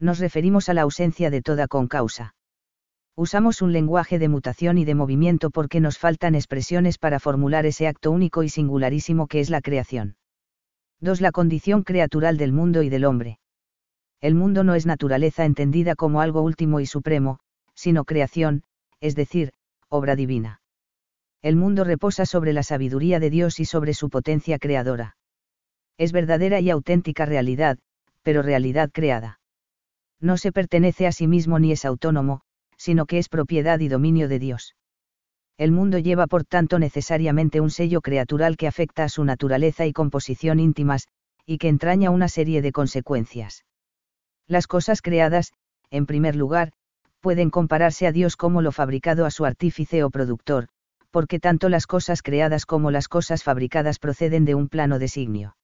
Nos 0.00 0.18
referimos 0.18 0.68
a 0.68 0.74
la 0.74 0.82
ausencia 0.82 1.30
de 1.30 1.42
toda 1.42 1.68
concausa. 1.68 2.34
Usamos 3.14 3.62
un 3.62 3.72
lenguaje 3.72 4.18
de 4.18 4.28
mutación 4.28 4.78
y 4.78 4.84
de 4.84 4.96
movimiento 4.96 5.50
porque 5.50 5.78
nos 5.78 5.96
faltan 5.96 6.34
expresiones 6.34 6.98
para 6.98 7.20
formular 7.20 7.66
ese 7.66 7.86
acto 7.86 8.10
único 8.10 8.42
y 8.42 8.48
singularísimo 8.48 9.28
que 9.28 9.38
es 9.38 9.48
la 9.48 9.60
creación. 9.60 10.16
2. 11.02 11.20
La 11.20 11.30
condición 11.30 11.84
creatural 11.84 12.36
del 12.36 12.52
mundo 12.52 12.82
y 12.82 12.88
del 12.88 13.04
hombre. 13.04 13.38
El 14.20 14.34
mundo 14.34 14.64
no 14.64 14.74
es 14.74 14.86
naturaleza 14.86 15.44
entendida 15.44 15.94
como 15.94 16.20
algo 16.20 16.42
último 16.42 16.80
y 16.80 16.86
supremo, 16.86 17.38
sino 17.76 18.04
creación, 18.04 18.64
es 19.00 19.14
decir, 19.14 19.52
obra 19.88 20.16
divina 20.16 20.60
el 21.46 21.54
mundo 21.54 21.84
reposa 21.84 22.26
sobre 22.26 22.52
la 22.52 22.64
sabiduría 22.64 23.20
de 23.20 23.30
Dios 23.30 23.60
y 23.60 23.66
sobre 23.66 23.94
su 23.94 24.10
potencia 24.10 24.58
creadora. 24.58 25.16
Es 25.96 26.10
verdadera 26.10 26.58
y 26.58 26.70
auténtica 26.70 27.24
realidad, 27.24 27.78
pero 28.24 28.42
realidad 28.42 28.90
creada. 28.92 29.38
No 30.20 30.38
se 30.38 30.50
pertenece 30.50 31.06
a 31.06 31.12
sí 31.12 31.28
mismo 31.28 31.60
ni 31.60 31.70
es 31.70 31.84
autónomo, 31.84 32.40
sino 32.76 33.06
que 33.06 33.18
es 33.18 33.28
propiedad 33.28 33.78
y 33.78 33.86
dominio 33.86 34.26
de 34.26 34.40
Dios. 34.40 34.74
El 35.56 35.70
mundo 35.70 36.00
lleva 36.00 36.26
por 36.26 36.42
tanto 36.42 36.80
necesariamente 36.80 37.60
un 37.60 37.70
sello 37.70 38.00
creatural 38.00 38.56
que 38.56 38.66
afecta 38.66 39.04
a 39.04 39.08
su 39.08 39.22
naturaleza 39.22 39.86
y 39.86 39.92
composición 39.92 40.58
íntimas, 40.58 41.06
y 41.46 41.58
que 41.58 41.68
entraña 41.68 42.10
una 42.10 42.26
serie 42.26 42.60
de 42.60 42.72
consecuencias. 42.72 43.64
Las 44.48 44.66
cosas 44.66 45.00
creadas, 45.00 45.52
en 45.90 46.06
primer 46.06 46.34
lugar, 46.34 46.72
pueden 47.20 47.50
compararse 47.50 48.08
a 48.08 48.10
Dios 48.10 48.34
como 48.34 48.62
lo 48.62 48.72
fabricado 48.72 49.26
a 49.26 49.30
su 49.30 49.44
artífice 49.44 50.02
o 50.02 50.10
productor, 50.10 50.66
porque 51.16 51.40
tanto 51.40 51.70
las 51.70 51.86
cosas 51.86 52.20
creadas 52.20 52.66
como 52.66 52.90
las 52.90 53.08
cosas 53.08 53.42
fabricadas 53.42 53.98
proceden 53.98 54.44
de 54.44 54.54
un 54.54 54.68
plano 54.68 54.98
designio. 54.98 55.56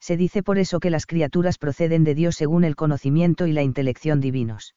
Se 0.00 0.16
dice 0.16 0.44
por 0.44 0.56
eso 0.56 0.78
que 0.78 0.88
las 0.88 1.04
criaturas 1.04 1.58
proceden 1.58 2.04
de 2.04 2.14
Dios 2.14 2.36
según 2.36 2.62
el 2.62 2.76
conocimiento 2.76 3.48
y 3.48 3.52
la 3.52 3.64
intelección 3.64 4.20
divinos. 4.20 4.76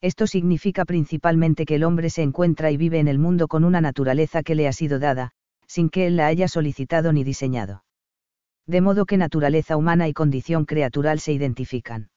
Esto 0.00 0.26
significa 0.26 0.84
principalmente 0.84 1.66
que 1.66 1.76
el 1.76 1.84
hombre 1.84 2.10
se 2.10 2.22
encuentra 2.22 2.72
y 2.72 2.76
vive 2.76 2.98
en 2.98 3.06
el 3.06 3.20
mundo 3.20 3.46
con 3.46 3.62
una 3.62 3.80
naturaleza 3.80 4.42
que 4.42 4.56
le 4.56 4.66
ha 4.66 4.72
sido 4.72 4.98
dada, 4.98 5.30
sin 5.68 5.88
que 5.88 6.08
él 6.08 6.16
la 6.16 6.26
haya 6.26 6.48
solicitado 6.48 7.12
ni 7.12 7.22
diseñado. 7.22 7.84
De 8.66 8.80
modo 8.80 9.06
que 9.06 9.18
naturaleza 9.18 9.76
humana 9.76 10.08
y 10.08 10.14
condición 10.14 10.64
creatural 10.64 11.20
se 11.20 11.32
identifican. 11.32 12.10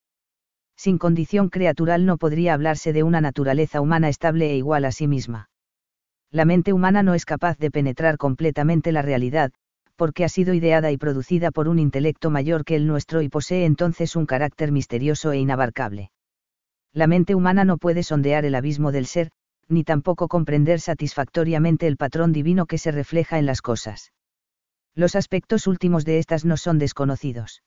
Sin 0.75 0.97
condición 0.97 1.49
creatural 1.49 2.07
no 2.07 2.17
podría 2.17 2.55
hablarse 2.55 2.93
de 2.93 3.03
una 3.03 3.21
naturaleza 3.21 3.79
humana 3.79 4.09
estable 4.09 4.49
e 4.49 4.57
igual 4.57 4.85
a 4.85 4.91
sí 4.91 5.07
misma. 5.07 5.49
La 6.35 6.43
mente 6.43 6.73
humana 6.73 7.01
no 7.01 7.13
es 7.13 7.23
capaz 7.23 7.57
de 7.59 7.71
penetrar 7.71 8.17
completamente 8.17 8.91
la 8.91 9.01
realidad, 9.01 9.53
porque 9.95 10.25
ha 10.25 10.27
sido 10.27 10.53
ideada 10.53 10.91
y 10.91 10.97
producida 10.97 11.49
por 11.49 11.69
un 11.69 11.79
intelecto 11.79 12.29
mayor 12.29 12.65
que 12.65 12.75
el 12.75 12.87
nuestro 12.87 13.21
y 13.21 13.29
posee 13.29 13.63
entonces 13.63 14.17
un 14.17 14.25
carácter 14.25 14.73
misterioso 14.73 15.31
e 15.31 15.37
inabarcable. 15.37 16.11
La 16.91 17.07
mente 17.07 17.35
humana 17.35 17.63
no 17.63 17.77
puede 17.77 18.03
sondear 18.03 18.43
el 18.43 18.55
abismo 18.55 18.91
del 18.91 19.05
ser, 19.05 19.31
ni 19.69 19.85
tampoco 19.85 20.27
comprender 20.27 20.81
satisfactoriamente 20.81 21.87
el 21.87 21.95
patrón 21.95 22.33
divino 22.33 22.65
que 22.65 22.79
se 22.79 22.91
refleja 22.91 23.39
en 23.39 23.45
las 23.45 23.61
cosas. 23.61 24.11
Los 24.93 25.15
aspectos 25.15 25.67
últimos 25.67 26.03
de 26.03 26.19
estas 26.19 26.43
no 26.43 26.57
son 26.57 26.79
desconocidos. 26.79 27.63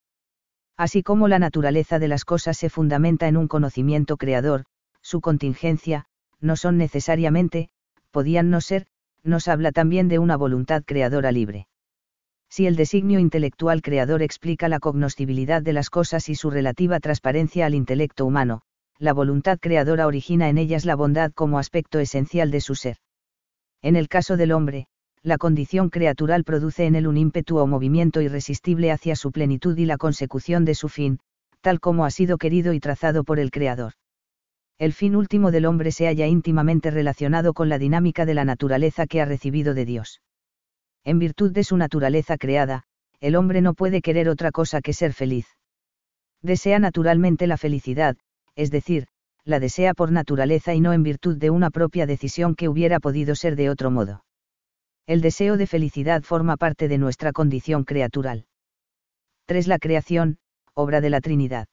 Así 0.76 1.02
como 1.02 1.26
la 1.26 1.38
naturaleza 1.38 1.98
de 1.98 2.08
las 2.08 2.26
cosas 2.26 2.58
se 2.58 2.68
fundamenta 2.68 3.28
en 3.28 3.38
un 3.38 3.48
conocimiento 3.48 4.18
creador, 4.18 4.66
su 5.00 5.22
contingencia, 5.22 6.04
no 6.38 6.54
son 6.54 6.76
necesariamente, 6.76 7.70
podían 8.10 8.50
no 8.50 8.60
ser, 8.60 8.86
nos 9.22 9.48
habla 9.48 9.72
también 9.72 10.08
de 10.08 10.18
una 10.18 10.36
voluntad 10.36 10.82
creadora 10.84 11.32
libre. 11.32 11.66
Si 12.50 12.66
el 12.66 12.76
designio 12.76 13.18
intelectual 13.18 13.82
creador 13.82 14.22
explica 14.22 14.68
la 14.68 14.80
cognoscibilidad 14.80 15.60
de 15.62 15.74
las 15.74 15.90
cosas 15.90 16.28
y 16.28 16.34
su 16.34 16.50
relativa 16.50 16.98
transparencia 16.98 17.66
al 17.66 17.74
intelecto 17.74 18.24
humano, 18.24 18.62
la 18.98 19.12
voluntad 19.12 19.58
creadora 19.60 20.06
origina 20.06 20.48
en 20.48 20.58
ellas 20.58 20.84
la 20.84 20.96
bondad 20.96 21.32
como 21.32 21.58
aspecto 21.58 21.98
esencial 21.98 22.50
de 22.50 22.60
su 22.60 22.74
ser. 22.74 22.96
En 23.82 23.96
el 23.96 24.08
caso 24.08 24.36
del 24.36 24.52
hombre, 24.52 24.86
la 25.22 25.38
condición 25.38 25.90
creatural 25.90 26.44
produce 26.44 26.86
en 26.86 26.94
él 26.94 27.06
un 27.06 27.16
ímpetu 27.16 27.58
o 27.58 27.66
movimiento 27.66 28.20
irresistible 28.20 28.90
hacia 28.90 29.14
su 29.14 29.30
plenitud 29.30 29.76
y 29.76 29.84
la 29.84 29.98
consecución 29.98 30.64
de 30.64 30.74
su 30.74 30.88
fin, 30.88 31.20
tal 31.60 31.80
como 31.80 32.04
ha 32.04 32.10
sido 32.10 32.38
querido 32.38 32.72
y 32.72 32.80
trazado 32.80 33.24
por 33.24 33.38
el 33.38 33.50
Creador. 33.50 33.92
El 34.78 34.92
fin 34.92 35.16
último 35.16 35.50
del 35.50 35.66
hombre 35.66 35.90
se 35.92 36.06
halla 36.06 36.26
íntimamente 36.26 36.90
relacionado 36.90 37.52
con 37.52 37.68
la 37.68 37.78
dinámica 37.78 38.26
de 38.26 38.34
la 38.34 38.44
naturaleza 38.44 39.06
que 39.06 39.20
ha 39.20 39.24
recibido 39.24 39.74
de 39.74 39.84
Dios. 39.84 40.22
En 41.04 41.18
virtud 41.18 41.52
de 41.52 41.64
su 41.64 41.76
naturaleza 41.76 42.36
creada, 42.36 42.84
el 43.20 43.34
hombre 43.34 43.60
no 43.60 43.74
puede 43.74 44.00
querer 44.00 44.28
otra 44.28 44.52
cosa 44.52 44.80
que 44.80 44.92
ser 44.92 45.12
feliz. 45.12 45.46
Desea 46.42 46.78
naturalmente 46.78 47.46
la 47.46 47.56
felicidad, 47.56 48.16
es 48.54 48.70
decir, 48.70 49.08
la 49.44 49.58
desea 49.58 49.94
por 49.94 50.12
naturaleza 50.12 50.74
y 50.74 50.80
no 50.80 50.92
en 50.92 51.02
virtud 51.02 51.36
de 51.36 51.50
una 51.50 51.70
propia 51.70 52.06
decisión 52.06 52.54
que 52.54 52.68
hubiera 52.68 53.00
podido 53.00 53.34
ser 53.34 53.56
de 53.56 53.70
otro 53.70 53.90
modo 53.90 54.22
el 55.08 55.22
deseo 55.22 55.56
de 55.56 55.66
felicidad 55.66 56.22
forma 56.22 56.58
parte 56.58 56.86
de 56.86 56.98
nuestra 56.98 57.32
condición 57.32 57.84
creatural. 57.84 58.44
3. 59.46 59.66
La 59.66 59.78
creación, 59.78 60.36
obra 60.74 61.00
de 61.00 61.08
la 61.08 61.22
Trinidad. 61.22 61.66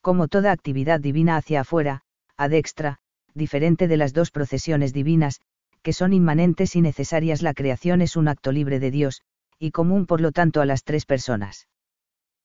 Como 0.00 0.28
toda 0.28 0.52
actividad 0.52 1.00
divina 1.00 1.36
hacia 1.36 1.62
afuera, 1.62 2.03
ad 2.36 2.52
extra, 2.52 2.98
diferente 3.34 3.88
de 3.88 3.96
las 3.96 4.12
dos 4.12 4.30
procesiones 4.30 4.92
divinas, 4.92 5.40
que 5.82 5.92
son 5.92 6.12
inmanentes 6.12 6.76
y 6.76 6.80
necesarias, 6.80 7.42
la 7.42 7.54
creación 7.54 8.00
es 8.00 8.16
un 8.16 8.28
acto 8.28 8.52
libre 8.52 8.80
de 8.80 8.90
Dios, 8.90 9.22
y 9.58 9.70
común 9.70 10.06
por 10.06 10.20
lo 10.20 10.32
tanto 10.32 10.60
a 10.60 10.66
las 10.66 10.84
tres 10.84 11.04
personas. 11.04 11.68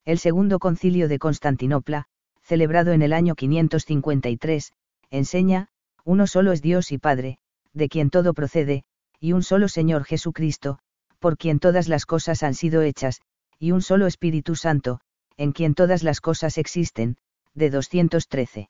El 0.05 0.19
segundo 0.19 0.59
concilio 0.59 1.07
de 1.07 1.19
Constantinopla, 1.19 2.05
celebrado 2.41 2.91
en 2.91 3.01
el 3.01 3.13
año 3.13 3.35
553, 3.35 4.73
enseña, 5.11 5.67
uno 6.03 6.27
solo 6.27 6.51
es 6.51 6.61
Dios 6.61 6.91
y 6.91 6.97
Padre, 6.97 7.37
de 7.73 7.89
quien 7.89 8.09
todo 8.09 8.33
procede, 8.33 8.83
y 9.19 9.33
un 9.33 9.43
solo 9.43 9.67
Señor 9.67 10.03
Jesucristo, 10.05 10.79
por 11.19 11.37
quien 11.37 11.59
todas 11.59 11.87
las 11.87 12.05
cosas 12.05 12.43
han 12.43 12.55
sido 12.55 12.81
hechas, 12.81 13.21
y 13.59 13.71
un 13.71 13.81
solo 13.81 14.07
Espíritu 14.07 14.55
Santo, 14.55 15.01
en 15.37 15.51
quien 15.51 15.75
todas 15.75 16.03
las 16.03 16.21
cosas 16.21 16.57
existen, 16.57 17.17
de 17.53 17.69
213. 17.69 18.69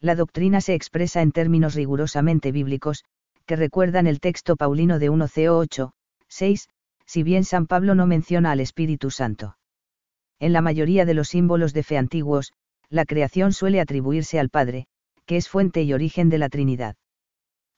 La 0.00 0.14
doctrina 0.14 0.60
se 0.60 0.74
expresa 0.74 1.22
en 1.22 1.32
términos 1.32 1.74
rigurosamente 1.74 2.52
bíblicos, 2.52 3.04
que 3.46 3.56
recuerdan 3.56 4.06
el 4.06 4.20
texto 4.20 4.56
paulino 4.56 4.98
de 4.98 5.10
1 5.10 5.26
Co 5.34 5.58
8, 5.58 5.92
6, 6.28 6.68
si 7.06 7.22
bien 7.22 7.44
San 7.44 7.66
Pablo 7.66 7.94
no 7.94 8.06
menciona 8.06 8.52
al 8.52 8.60
Espíritu 8.60 9.10
Santo. 9.10 9.56
En 10.38 10.52
la 10.52 10.60
mayoría 10.60 11.04
de 11.04 11.14
los 11.14 11.28
símbolos 11.28 11.72
de 11.72 11.82
fe 11.82 11.98
antiguos, 11.98 12.52
la 12.90 13.04
creación 13.04 13.52
suele 13.52 13.80
atribuirse 13.80 14.38
al 14.38 14.50
Padre, 14.50 14.86
que 15.26 15.36
es 15.36 15.48
fuente 15.48 15.82
y 15.82 15.92
origen 15.92 16.28
de 16.28 16.38
la 16.38 16.48
Trinidad. 16.48 16.96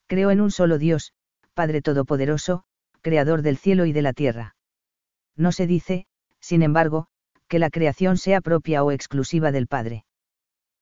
Creo 0.07 0.29
en 0.29 0.41
un 0.41 0.51
solo 0.51 0.77
Dios, 0.77 1.13
Padre 1.53 1.81
Todopoderoso, 1.81 2.63
Creador 3.01 3.41
del 3.41 3.57
cielo 3.57 3.85
y 3.85 3.93
de 3.93 4.01
la 4.03 4.13
tierra. 4.13 4.55
No 5.35 5.51
se 5.51 5.65
dice, 5.65 6.05
sin 6.39 6.61
embargo, 6.61 7.07
que 7.47 7.59
la 7.59 7.69
creación 7.69 8.17
sea 8.17 8.41
propia 8.41 8.83
o 8.83 8.91
exclusiva 8.91 9.51
del 9.51 9.67
Padre. 9.67 10.05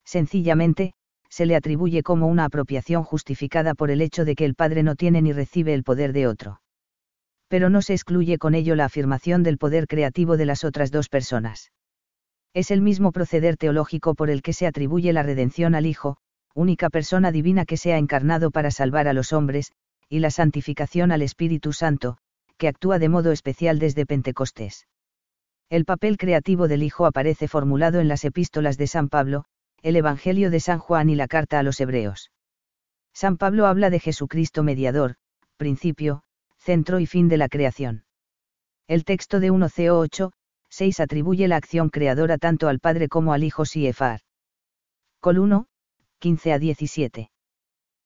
Sencillamente, 0.04 0.94
se 1.30 1.46
le 1.46 1.56
atribuye 1.56 2.04
como 2.04 2.28
una 2.28 2.46
apropiación 2.46 3.04
justificada 3.04 3.76
por 3.76 3.92
el 3.92 4.02
hecho 4.02 4.26
de 4.26 4.36
que 4.36 4.46
el 4.46 4.56
Padre 4.56 4.84
no 4.84 4.96
tiene 4.96 5.22
ni 5.22 5.32
recibe 5.32 5.74
el 5.74 5.84
poder 5.84 6.12
de 6.14 6.28
otro. 6.28 6.62
Pero 7.48 7.70
no 7.70 7.82
se 7.82 7.94
excluye 7.94 8.38
con 8.38 8.56
ello 8.56 8.76
la 8.76 8.86
afirmación 8.86 9.44
del 9.44 9.58
poder 9.58 9.88
creativo 9.88 10.38
de 10.38 10.46
las 10.46 10.64
otras 10.64 10.92
dos 10.92 11.10
personas. 11.10 11.72
Es 12.54 12.72
el 12.72 12.82
mismo 12.82 13.12
proceder 13.12 13.58
teológico 13.58 14.16
por 14.16 14.30
el 14.30 14.42
que 14.42 14.54
se 14.54 14.68
atribuye 14.68 15.14
la 15.14 15.24
redención 15.24 15.76
al 15.76 15.86
Hijo, 15.86 16.18
única 16.56 16.90
persona 16.90 17.32
divina 17.32 17.66
que 17.66 17.78
se 17.78 17.94
ha 17.94 17.98
encarnado 17.98 18.52
para 18.52 18.72
salvar 18.72 19.08
a 19.08 19.14
los 19.14 19.34
hombres, 19.34 19.72
y 20.10 20.20
la 20.20 20.32
santificación 20.32 21.12
al 21.12 21.22
Espíritu 21.22 21.74
Santo, 21.74 22.18
que 22.58 22.68
actúa 22.68 23.00
de 23.00 23.10
modo 23.10 23.32
especial 23.32 23.80
desde 23.80 24.06
Pentecostés. 24.06 24.88
El 25.70 25.86
papel 25.86 26.18
creativo 26.18 26.68
del 26.68 26.82
Hijo 26.82 27.06
aparece 27.06 27.48
formulado 27.48 28.00
en 28.00 28.08
las 28.08 28.26
epístolas 28.26 28.78
de 28.78 28.88
San 28.88 29.08
Pablo, 29.08 29.46
el 29.82 29.96
Evangelio 29.96 30.50
de 30.50 30.60
San 30.60 30.80
Juan 30.80 31.10
y 31.10 31.16
la 31.16 31.28
carta 31.28 31.60
a 31.60 31.64
los 31.64 31.80
Hebreos. 31.80 32.32
San 33.14 33.38
Pablo 33.38 33.66
habla 33.66 33.90
de 33.90 34.00
Jesucristo 34.00 34.64
mediador, 34.64 35.16
principio, 35.58 36.24
centro 36.58 37.00
y 37.00 37.06
fin 37.06 37.28
de 37.28 37.38
la 37.38 37.50
creación. 37.50 38.06
El 38.88 39.04
texto 39.06 39.40
de 39.40 39.52
1 39.52 39.68
Co 39.70 40.00
8, 40.00 40.32
6 40.70 41.00
atribuye 41.00 41.48
la 41.48 41.58
acción 41.58 41.90
creadora 41.90 42.38
tanto 42.38 42.68
al 42.68 42.80
Padre 42.80 43.08
como 43.08 43.34
al 43.34 43.44
Hijo 43.44 43.66
Siefar. 43.66 44.22
Col 45.20 45.40
1, 45.40 45.68
15 46.20 46.54
a 46.54 46.60
17. 46.60 47.32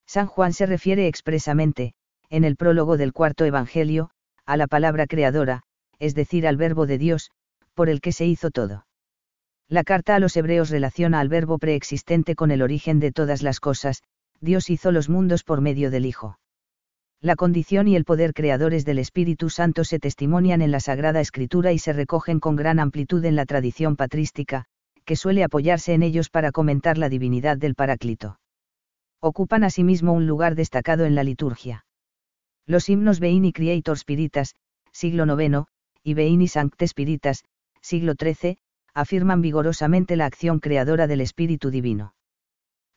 San 0.05 0.27
Juan 0.27 0.53
se 0.53 0.65
refiere 0.65 1.07
expresamente, 1.07 1.93
en 2.29 2.43
el 2.43 2.55
prólogo 2.55 2.97
del 2.97 3.13
cuarto 3.13 3.45
Evangelio, 3.45 4.09
a 4.45 4.57
la 4.57 4.67
palabra 4.67 5.07
creadora, 5.07 5.63
es 5.99 6.15
decir, 6.15 6.47
al 6.47 6.57
verbo 6.57 6.85
de 6.85 6.97
Dios, 6.97 7.31
por 7.73 7.89
el 7.89 8.01
que 8.01 8.11
se 8.11 8.25
hizo 8.25 8.51
todo. 8.51 8.85
La 9.69 9.83
carta 9.83 10.15
a 10.15 10.19
los 10.19 10.35
hebreos 10.37 10.69
relaciona 10.69 11.19
al 11.19 11.29
verbo 11.29 11.57
preexistente 11.57 12.35
con 12.35 12.51
el 12.51 12.61
origen 12.61 12.99
de 12.99 13.11
todas 13.11 13.41
las 13.41 13.59
cosas, 13.59 14.03
Dios 14.39 14.69
hizo 14.69 14.91
los 14.91 15.09
mundos 15.09 15.43
por 15.43 15.61
medio 15.61 15.89
del 15.89 16.05
Hijo. 16.05 16.37
La 17.21 17.35
condición 17.35 17.87
y 17.87 17.95
el 17.95 18.03
poder 18.03 18.33
creadores 18.33 18.83
del 18.85 18.99
Espíritu 18.99 19.49
Santo 19.49 19.83
se 19.83 19.99
testimonian 19.99 20.61
en 20.61 20.71
la 20.71 20.81
Sagrada 20.81 21.21
Escritura 21.21 21.71
y 21.71 21.79
se 21.79 21.93
recogen 21.93 22.39
con 22.39 22.55
gran 22.55 22.79
amplitud 22.79 23.23
en 23.23 23.35
la 23.35 23.45
tradición 23.45 23.95
patrística, 23.95 24.65
que 25.05 25.15
suele 25.15 25.43
apoyarse 25.43 25.93
en 25.93 26.03
ellos 26.03 26.29
para 26.29 26.51
comentar 26.51 26.97
la 26.97 27.09
divinidad 27.09 27.57
del 27.57 27.75
Paráclito 27.75 28.37
ocupan 29.23 29.63
asimismo 29.63 30.11
un 30.11 30.27
lugar 30.27 30.53
destacado 30.53 31.05
en 31.05 31.15
la 31.15 31.23
liturgia. 31.23 31.85
Los 32.67 32.89
himnos 32.89 33.21
Veini 33.21 33.53
Creator 33.53 33.97
Spiritas, 33.97 34.53
siglo 34.91 35.23
IX, 35.23 35.63
y 36.03 36.13
Veini 36.13 36.49
Sancte 36.49 36.85
Spiritas, 36.85 37.45
siglo 37.79 38.15
XIII, 38.19 38.57
afirman 38.93 39.41
vigorosamente 39.41 40.15
la 40.15 40.25
acción 40.25 40.59
creadora 40.59 41.07
del 41.07 41.21
Espíritu 41.21 41.71
Divino. 41.71 42.13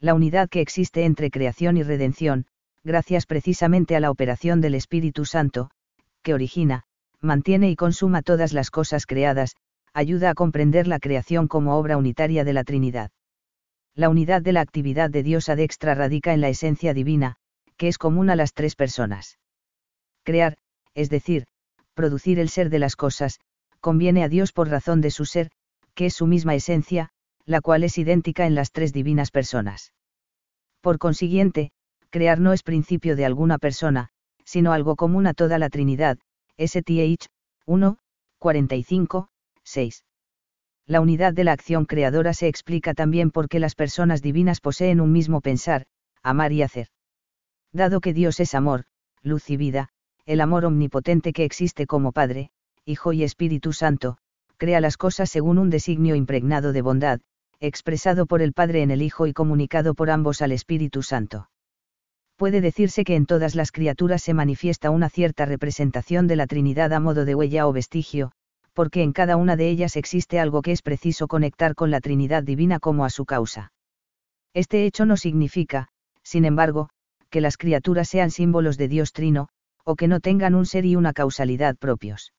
La 0.01 0.15
unidad 0.15 0.49
que 0.49 0.61
existe 0.61 1.05
entre 1.05 1.31
creación 1.31 1.77
y 1.77 1.83
redención, 1.83 2.47
gracias 2.85 3.27
precisamente 3.27 3.97
a 3.97 4.01
la 4.01 4.11
operación 4.11 4.61
del 4.61 4.75
Espíritu 4.75 5.25
Santo, 5.25 5.71
que 6.23 6.35
origina, 6.35 6.85
mantiene 7.21 7.71
y 7.71 7.77
consuma 7.77 8.23
todas 8.23 8.53
las 8.53 8.71
cosas 8.71 9.07
creadas, 9.07 9.57
ayuda 9.93 10.31
a 10.31 10.35
comprender 10.35 10.87
la 10.87 10.99
creación 10.99 11.49
como 11.49 11.77
obra 11.77 11.97
unitaria 11.97 12.45
de 12.45 12.53
la 12.53 12.65
Trinidad 12.65 13.11
la 13.97 14.11
unidad 14.11 14.43
de 14.43 14.53
la 14.53 14.61
actividad 14.61 15.09
de 15.09 15.23
Dios 15.23 15.49
adextra 15.49 15.95
radica 15.95 16.35
en 16.35 16.43
la 16.43 16.51
esencia 16.51 16.93
divina, 16.93 17.37
que 17.79 17.89
es 17.89 17.97
común 17.97 18.29
a 18.29 18.37
las 18.37 18.53
tres 18.53 18.77
personas. 18.77 19.39
Crear, 20.23 20.59
es 20.95 21.09
decir, 21.09 21.47
producir 21.95 22.39
el 22.39 22.51
ser 22.51 22.69
de 22.69 22.79
las 22.79 22.95
cosas, 22.95 23.41
conviene 23.81 24.23
a 24.23 24.29
Dios 24.29 24.53
por 24.53 24.69
razón 24.69 25.01
de 25.01 25.11
su 25.11 25.25
ser, 25.25 25.51
que 25.97 26.07
es 26.07 26.15
su 26.15 26.29
misma 26.29 26.55
esencia, 26.55 27.09
la 27.45 27.61
cual 27.61 27.83
es 27.83 27.99
idéntica 27.99 28.47
en 28.47 28.55
las 28.55 28.71
tres 28.71 28.93
divinas 28.93 29.33
personas. 29.33 29.93
Por 30.81 30.99
consiguiente, 30.99 31.73
crear 32.11 32.39
no 32.39 32.53
es 32.53 32.63
principio 32.63 33.17
de 33.17 33.25
alguna 33.25 33.59
persona, 33.59 34.11
sino 34.45 34.73
algo 34.73 34.95
común 34.95 35.27
a 35.27 35.35
toda 35.35 35.59
la 35.59 35.71
Trinidad, 35.71 36.19
STH, 36.57 37.27
1, 37.67 37.99
45, 38.39 39.29
6 39.65 40.07
la 40.87 41.01
unidad 41.01 41.33
de 41.33 41.45
la 41.45 41.53
acción 41.53 41.85
creadora 41.85 42.33
se 42.33 42.47
explica 42.47 42.95
también 42.95 43.31
porque 43.31 43.59
las 43.59 43.75
personas 43.75 44.23
divinas 44.23 44.61
poseen 44.61 45.01
un 45.01 45.11
mismo 45.11 45.41
pensar, 45.41 45.87
amar 46.23 46.53
y 46.53 46.63
hacer. 46.63 46.89
Dado 47.73 48.01
que 48.01 48.15
Dios 48.15 48.39
es 48.39 48.55
amor, 48.55 48.85
luz 49.23 49.51
y 49.51 49.57
vida, 49.57 49.89
el 50.27 50.41
amor 50.41 50.65
omnipotente 50.65 51.33
que 51.33 51.45
existe 51.45 51.87
como 51.87 52.13
Padre, 52.13 52.51
Hijo 52.85 53.13
y 53.13 53.25
Espíritu 53.25 53.73
Santo, 53.73 54.19
crea 54.57 54.81
las 54.81 54.97
cosas 54.97 55.31
según 55.31 55.59
un 55.59 55.71
designio 55.71 56.15
impregnado 56.15 56.73
de 56.73 56.83
bondad, 56.83 57.21
expresado 57.61 58.27
por 58.27 58.43
el 58.43 58.53
Padre 58.53 58.83
en 58.83 58.91
el 58.91 59.03
Hijo 59.03 59.27
y 59.27 59.33
comunicado 59.33 59.95
por 59.95 60.11
ambos 60.11 60.43
al 60.43 60.53
Espíritu 60.53 61.03
Santo. 61.03 61.49
Puede 62.37 62.61
decirse 62.61 63.05
que 63.05 63.17
en 63.17 63.25
todas 63.25 63.55
las 63.55 63.73
criaturas 63.73 64.23
se 64.23 64.35
manifiesta 64.35 64.91
una 64.91 65.09
cierta 65.09 65.47
representación 65.47 66.27
de 66.27 66.37
la 66.37 66.47
Trinidad 66.47 66.93
a 66.93 67.01
modo 67.01 67.25
de 67.25 67.35
huella 67.35 67.67
o 67.67 67.73
vestigio, 67.73 68.33
porque 68.75 69.03
en 69.03 69.13
cada 69.13 69.37
una 69.37 69.57
de 69.57 69.71
ellas 69.71 69.97
existe 69.97 70.39
algo 70.39 70.61
que 70.61 70.73
es 70.73 70.83
preciso 70.83 71.29
conectar 71.29 71.75
con 71.75 71.91
la 71.91 72.01
Trinidad 72.01 72.43
divina 72.43 72.79
como 72.79 73.07
a 73.07 73.11
su 73.11 73.25
causa. 73.25 73.73
Este 74.53 74.85
hecho 74.85 75.07
no 75.07 75.17
significa, 75.17 75.89
sin 76.23 76.45
embargo, 76.45 76.91
que 77.31 77.41
las 77.41 77.57
criaturas 77.57 78.09
sean 78.09 78.31
símbolos 78.31 78.77
de 78.77 78.89
Dios 78.89 79.13
Trino, 79.13 79.49
o 79.85 79.97
que 79.97 80.09
no 80.09 80.21
tengan 80.21 80.55
un 80.55 80.67
ser 80.67 80.85
y 80.85 80.95
una 80.95 81.15
causalidad 81.15 81.77
propios. 81.77 82.33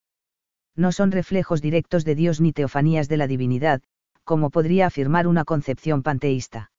No 0.77 0.91
son 0.91 1.12
reflejos 1.12 1.62
directos 1.62 2.05
de 2.05 2.13
Dios 2.13 2.39
ni 2.39 2.53
teofanías 2.53 3.10
de 3.10 3.17
la 3.17 3.27
divinidad, 3.27 3.81
como 4.24 4.51
podría 4.51 4.86
afirmar 4.86 5.27
una 5.27 5.43
concepción 5.43 6.03
panteísta. 6.03 6.72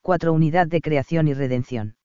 4. 0.00 0.32
Unidad 0.32 0.66
de 0.66 0.80
creación 0.80 1.28
y 1.28 1.34
redención. 1.34 1.96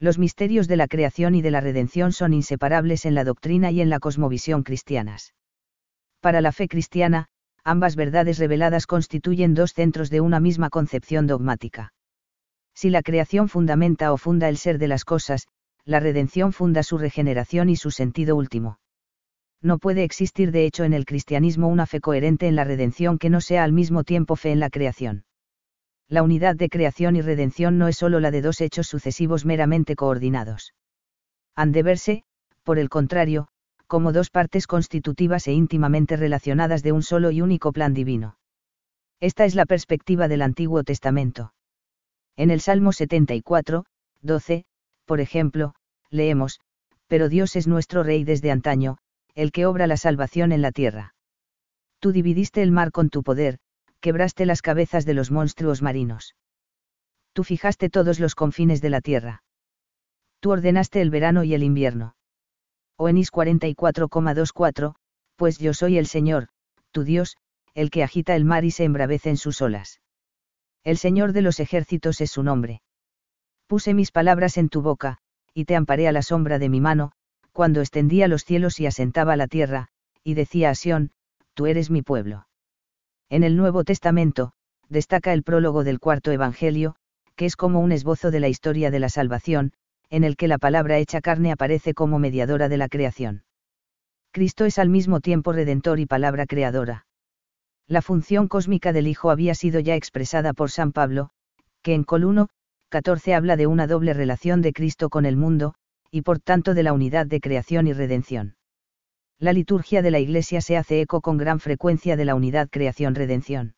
Los 0.00 0.18
misterios 0.18 0.66
de 0.68 0.76
la 0.76 0.88
creación 0.88 1.34
y 1.34 1.42
de 1.42 1.50
la 1.50 1.60
redención 1.60 2.12
son 2.12 2.32
inseparables 2.32 3.04
en 3.04 3.14
la 3.14 3.24
doctrina 3.24 3.70
y 3.70 3.80
en 3.82 3.90
la 3.90 4.00
cosmovisión 4.00 4.62
cristianas. 4.62 5.34
Para 6.20 6.40
la 6.40 6.50
fe 6.50 6.66
cristiana, 6.66 7.26
ambas 7.62 7.94
verdades 7.94 8.38
reveladas 8.38 8.86
constituyen 8.86 9.54
dos 9.54 9.74
centros 9.74 10.10
de 10.10 10.20
una 10.20 10.40
misma 10.40 10.70
concepción 10.70 11.26
dogmática. 11.26 11.92
Si 12.74 12.88
la 12.88 13.02
creación 13.02 13.48
fundamenta 13.48 14.12
o 14.12 14.16
funda 14.16 14.48
el 14.48 14.56
ser 14.56 14.78
de 14.78 14.88
las 14.88 15.04
cosas, 15.04 15.46
la 15.84 16.00
redención 16.00 16.52
funda 16.52 16.82
su 16.82 16.96
regeneración 16.96 17.68
y 17.68 17.76
su 17.76 17.90
sentido 17.90 18.34
último. 18.34 18.78
No 19.62 19.78
puede 19.78 20.02
existir 20.02 20.50
de 20.50 20.66
hecho 20.66 20.82
en 20.82 20.92
el 20.92 21.04
cristianismo 21.04 21.68
una 21.68 21.86
fe 21.86 22.00
coherente 22.00 22.48
en 22.48 22.56
la 22.56 22.64
redención 22.64 23.16
que 23.16 23.30
no 23.30 23.40
sea 23.40 23.62
al 23.62 23.72
mismo 23.72 24.02
tiempo 24.02 24.34
fe 24.34 24.50
en 24.50 24.58
la 24.58 24.70
creación. 24.70 25.24
La 26.08 26.24
unidad 26.24 26.56
de 26.56 26.68
creación 26.68 27.14
y 27.14 27.22
redención 27.22 27.78
no 27.78 27.86
es 27.86 27.96
sólo 27.96 28.18
la 28.18 28.32
de 28.32 28.42
dos 28.42 28.60
hechos 28.60 28.88
sucesivos 28.88 29.46
meramente 29.46 29.94
coordinados. 29.94 30.74
Han 31.54 31.70
de 31.70 31.82
verse, 31.84 32.24
por 32.64 32.78
el 32.78 32.88
contrario, 32.88 33.48
como 33.86 34.12
dos 34.12 34.30
partes 34.30 34.66
constitutivas 34.66 35.46
e 35.46 35.52
íntimamente 35.52 36.16
relacionadas 36.16 36.82
de 36.82 36.92
un 36.92 37.02
solo 37.02 37.30
y 37.30 37.40
único 37.40 37.72
plan 37.72 37.94
divino. 37.94 38.36
Esta 39.20 39.44
es 39.44 39.54
la 39.54 39.66
perspectiva 39.66 40.26
del 40.26 40.42
Antiguo 40.42 40.82
Testamento. 40.82 41.54
En 42.36 42.50
el 42.50 42.60
Salmo 42.60 42.92
74, 42.92 43.84
12, 44.22 44.64
por 45.04 45.20
ejemplo, 45.20 45.74
leemos, 46.10 46.58
Pero 47.06 47.28
Dios 47.28 47.54
es 47.54 47.68
nuestro 47.68 48.02
Rey 48.02 48.24
desde 48.24 48.50
antaño, 48.50 48.96
el 49.34 49.52
que 49.52 49.66
obra 49.66 49.86
la 49.86 49.96
salvación 49.96 50.52
en 50.52 50.62
la 50.62 50.72
tierra. 50.72 51.14
Tú 52.00 52.12
dividiste 52.12 52.62
el 52.62 52.72
mar 52.72 52.90
con 52.90 53.10
tu 53.10 53.22
poder, 53.22 53.58
quebraste 54.00 54.46
las 54.46 54.62
cabezas 54.62 55.04
de 55.04 55.14
los 55.14 55.30
monstruos 55.30 55.82
marinos. 55.82 56.34
Tú 57.32 57.44
fijaste 57.44 57.88
todos 57.88 58.20
los 58.20 58.34
confines 58.34 58.80
de 58.80 58.90
la 58.90 59.00
tierra. 59.00 59.42
Tú 60.40 60.50
ordenaste 60.50 61.00
el 61.00 61.10
verano 61.10 61.44
y 61.44 61.54
el 61.54 61.62
invierno 61.62 62.16
o 63.02 63.08
en 63.08 63.18
Is 63.18 63.32
44,24, 63.32 64.94
pues 65.34 65.58
yo 65.58 65.74
soy 65.74 65.98
el 65.98 66.06
Señor, 66.06 66.46
tu 66.92 67.02
Dios, 67.02 67.36
el 67.74 67.90
que 67.90 68.04
agita 68.04 68.36
el 68.36 68.44
mar 68.44 68.64
y 68.64 68.70
se 68.70 68.84
embravece 68.84 69.28
en 69.28 69.36
sus 69.36 69.60
olas. 69.60 70.00
El 70.84 70.98
Señor 70.98 71.32
de 71.32 71.42
los 71.42 71.58
ejércitos 71.58 72.20
es 72.20 72.30
su 72.30 72.44
nombre. 72.44 72.80
Puse 73.66 73.92
mis 73.92 74.12
palabras 74.12 74.56
en 74.56 74.68
tu 74.68 74.82
boca, 74.82 75.18
y 75.52 75.64
te 75.64 75.74
amparé 75.74 76.06
a 76.06 76.12
la 76.12 76.22
sombra 76.22 76.60
de 76.60 76.68
mi 76.68 76.80
mano, 76.80 77.10
cuando 77.52 77.80
extendía 77.80 78.28
los 78.28 78.44
cielos 78.44 78.80
y 78.80 78.86
asentaba 78.86 79.36
la 79.36 79.46
tierra, 79.46 79.88
y 80.24 80.34
decía 80.34 80.70
a 80.70 80.74
Sión, 80.74 81.10
tú 81.54 81.66
eres 81.66 81.90
mi 81.90 82.02
pueblo. 82.02 82.46
En 83.28 83.44
el 83.44 83.56
Nuevo 83.56 83.84
Testamento, 83.84 84.52
destaca 84.88 85.32
el 85.32 85.42
prólogo 85.42 85.84
del 85.84 86.00
cuarto 86.00 86.32
Evangelio, 86.32 86.96
que 87.36 87.46
es 87.46 87.56
como 87.56 87.80
un 87.80 87.92
esbozo 87.92 88.30
de 88.30 88.40
la 88.40 88.48
historia 88.48 88.90
de 88.90 89.00
la 89.00 89.08
salvación, 89.08 89.72
en 90.10 90.24
el 90.24 90.36
que 90.36 90.48
la 90.48 90.58
palabra 90.58 90.98
hecha 90.98 91.20
carne 91.20 91.52
aparece 91.52 91.94
como 91.94 92.18
mediadora 92.18 92.68
de 92.68 92.76
la 92.76 92.88
creación. 92.88 93.44
Cristo 94.32 94.64
es 94.64 94.78
al 94.78 94.88
mismo 94.88 95.20
tiempo 95.20 95.52
redentor 95.52 96.00
y 96.00 96.06
palabra 96.06 96.46
creadora. 96.46 97.06
La 97.86 98.02
función 98.02 98.48
cósmica 98.48 98.92
del 98.92 99.06
Hijo 99.06 99.30
había 99.30 99.54
sido 99.54 99.80
ya 99.80 99.94
expresada 99.94 100.52
por 100.52 100.70
San 100.70 100.92
Pablo, 100.92 101.30
que 101.82 101.94
en 101.94 102.04
Col 102.04 102.24
1, 102.24 102.48
14 102.88 103.34
habla 103.34 103.56
de 103.56 103.66
una 103.66 103.86
doble 103.86 104.14
relación 104.14 104.62
de 104.62 104.72
Cristo 104.72 105.08
con 105.08 105.26
el 105.26 105.36
mundo, 105.36 105.74
y 106.12 106.22
por 106.22 106.38
tanto 106.38 106.74
de 106.74 106.82
la 106.82 106.92
unidad 106.92 107.26
de 107.26 107.40
creación 107.40 107.86
y 107.86 107.94
redención. 107.94 108.54
La 109.38 109.54
liturgia 109.54 110.02
de 110.02 110.10
la 110.10 110.20
Iglesia 110.20 110.60
se 110.60 110.76
hace 110.76 111.00
eco 111.00 111.22
con 111.22 111.38
gran 111.38 111.58
frecuencia 111.58 112.16
de 112.16 112.26
la 112.26 112.34
unidad 112.34 112.68
creación-redención. 112.70 113.74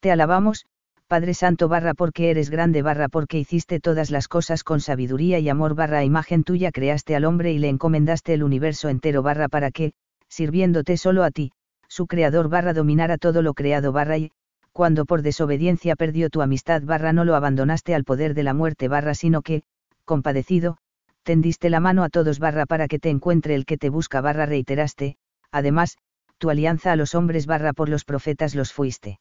Te 0.00 0.10
alabamos, 0.10 0.66
Padre 1.06 1.34
Santo 1.34 1.68
barra 1.68 1.94
porque 1.94 2.30
eres 2.30 2.50
grande 2.50 2.82
barra 2.82 3.08
porque 3.08 3.38
hiciste 3.38 3.78
todas 3.78 4.10
las 4.10 4.26
cosas 4.26 4.64
con 4.64 4.80
sabiduría 4.80 5.38
y 5.38 5.48
amor 5.48 5.74
barra 5.76 6.04
imagen 6.04 6.42
tuya 6.42 6.72
creaste 6.72 7.14
al 7.14 7.24
hombre 7.24 7.52
y 7.52 7.58
le 7.58 7.68
encomendaste 7.68 8.34
el 8.34 8.42
universo 8.42 8.88
entero 8.88 9.22
barra 9.22 9.48
para 9.48 9.70
que, 9.70 9.92
sirviéndote 10.28 10.96
solo 10.96 11.22
a 11.22 11.30
ti, 11.30 11.52
su 11.86 12.08
creador 12.08 12.48
barra 12.48 12.74
dominara 12.74 13.16
todo 13.16 13.42
lo 13.42 13.54
creado 13.54 13.92
barra 13.92 14.18
y, 14.18 14.32
cuando 14.72 15.06
por 15.06 15.22
desobediencia 15.22 15.94
perdió 15.94 16.30
tu 16.30 16.42
amistad 16.42 16.82
barra 16.82 17.12
no 17.12 17.24
lo 17.24 17.36
abandonaste 17.36 17.94
al 17.94 18.04
poder 18.04 18.34
de 18.34 18.42
la 18.42 18.54
muerte 18.54 18.88
barra 18.88 19.14
sino 19.14 19.40
que, 19.40 19.62
compadecido, 20.04 20.78
tendiste 21.22 21.70
la 21.70 21.80
mano 21.80 22.04
a 22.04 22.08
todos 22.08 22.38
barra 22.38 22.66
para 22.66 22.88
que 22.88 22.98
te 22.98 23.10
encuentre 23.10 23.54
el 23.54 23.64
que 23.66 23.78
te 23.78 23.90
busca 23.90 24.20
barra 24.20 24.46
reiteraste, 24.46 25.16
además, 25.52 25.96
tu 26.38 26.50
alianza 26.50 26.92
a 26.92 26.96
los 26.96 27.14
hombres 27.14 27.46
barra 27.46 27.72
por 27.72 27.88
los 27.88 28.04
profetas 28.04 28.54
los 28.54 28.72
fuiste 28.72 29.18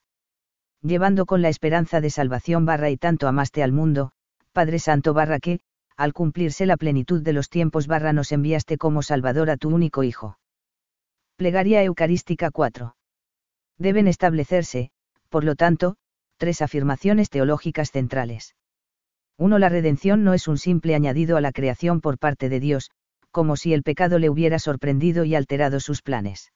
llevando 0.81 1.25
con 1.25 1.41
la 1.41 1.49
esperanza 1.49 2.01
de 2.01 2.09
salvación 2.09 2.65
barra 2.65 2.89
y 2.89 2.97
tanto 2.97 3.27
amaste 3.27 3.63
al 3.63 3.71
mundo, 3.71 4.11
Padre 4.51 4.79
Santo 4.79 5.13
barra 5.13 5.39
que, 5.39 5.59
al 5.95 6.13
cumplirse 6.13 6.65
la 6.65 6.77
plenitud 6.77 7.21
de 7.21 7.33
los 7.33 7.49
tiempos 7.49 7.87
barra 7.87 8.13
nos 8.13 8.31
enviaste 8.31 8.77
como 8.77 9.01
Salvador 9.01 9.49
a 9.49 9.57
tu 9.57 9.69
único 9.69 10.03
Hijo. 10.03 10.37
Plegaria 11.35 11.83
Eucarística 11.83 12.51
4. 12.51 12.95
Deben 13.77 14.07
establecerse, 14.07 14.91
por 15.29 15.43
lo 15.43 15.55
tanto, 15.55 15.97
tres 16.37 16.61
afirmaciones 16.61 17.29
teológicas 17.29 17.91
centrales. 17.91 18.55
1. 19.37 19.59
La 19.59 19.69
redención 19.69 20.23
no 20.23 20.33
es 20.33 20.47
un 20.47 20.57
simple 20.57 20.95
añadido 20.95 21.37
a 21.37 21.41
la 21.41 21.51
creación 21.51 22.01
por 22.01 22.17
parte 22.17 22.49
de 22.49 22.59
Dios, 22.59 22.91
como 23.31 23.55
si 23.55 23.73
el 23.73 23.83
pecado 23.83 24.19
le 24.19 24.29
hubiera 24.29 24.59
sorprendido 24.59 25.25
y 25.25 25.35
alterado 25.35 25.79
sus 25.79 26.01
planes 26.01 26.51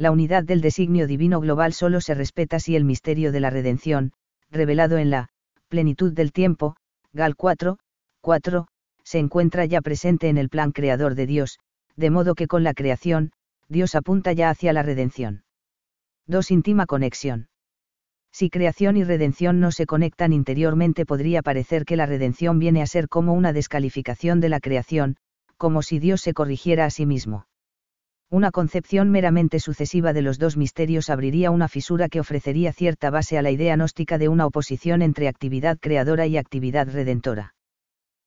la 0.00 0.10
unidad 0.10 0.44
del 0.44 0.62
designio 0.62 1.06
divino 1.06 1.40
global 1.40 1.74
solo 1.74 2.00
se 2.00 2.14
respeta 2.14 2.58
si 2.58 2.74
el 2.74 2.86
misterio 2.86 3.32
de 3.32 3.40
la 3.40 3.50
redención, 3.50 4.14
revelado 4.50 4.96
en 4.96 5.10
la 5.10 5.28
plenitud 5.68 6.10
del 6.14 6.32
tiempo, 6.32 6.74
Gal 7.12 7.36
4, 7.36 7.78
4, 8.22 8.66
se 9.04 9.18
encuentra 9.18 9.66
ya 9.66 9.82
presente 9.82 10.30
en 10.30 10.38
el 10.38 10.48
plan 10.48 10.72
creador 10.72 11.16
de 11.16 11.26
Dios, 11.26 11.58
de 11.96 12.08
modo 12.08 12.34
que 12.34 12.46
con 12.46 12.64
la 12.64 12.72
creación, 12.72 13.32
Dios 13.68 13.94
apunta 13.94 14.32
ya 14.32 14.48
hacia 14.48 14.72
la 14.72 14.82
redención. 14.82 15.42
2. 16.28 16.50
Íntima 16.50 16.86
conexión. 16.86 17.49
Si 18.32 18.48
creación 18.48 18.96
y 18.96 19.04
redención 19.04 19.60
no 19.60 19.72
se 19.72 19.86
conectan 19.86 20.32
interiormente 20.32 21.04
podría 21.04 21.42
parecer 21.42 21.84
que 21.84 21.96
la 21.96 22.06
redención 22.06 22.58
viene 22.58 22.82
a 22.82 22.86
ser 22.86 23.08
como 23.08 23.34
una 23.34 23.52
descalificación 23.52 24.40
de 24.40 24.48
la 24.48 24.60
creación, 24.60 25.16
como 25.56 25.82
si 25.82 25.98
Dios 25.98 26.20
se 26.20 26.32
corrigiera 26.32 26.84
a 26.84 26.90
sí 26.90 27.06
mismo. 27.06 27.46
Una 28.30 28.52
concepción 28.52 29.10
meramente 29.10 29.58
sucesiva 29.58 30.12
de 30.12 30.22
los 30.22 30.38
dos 30.38 30.56
misterios 30.56 31.10
abriría 31.10 31.50
una 31.50 31.66
fisura 31.66 32.08
que 32.08 32.20
ofrecería 32.20 32.72
cierta 32.72 33.10
base 33.10 33.36
a 33.36 33.42
la 33.42 33.50
idea 33.50 33.74
gnóstica 33.74 34.18
de 34.18 34.28
una 34.28 34.46
oposición 34.46 35.02
entre 35.02 35.26
actividad 35.26 35.78
creadora 35.80 36.26
y 36.28 36.36
actividad 36.36 36.88
redentora. 36.88 37.54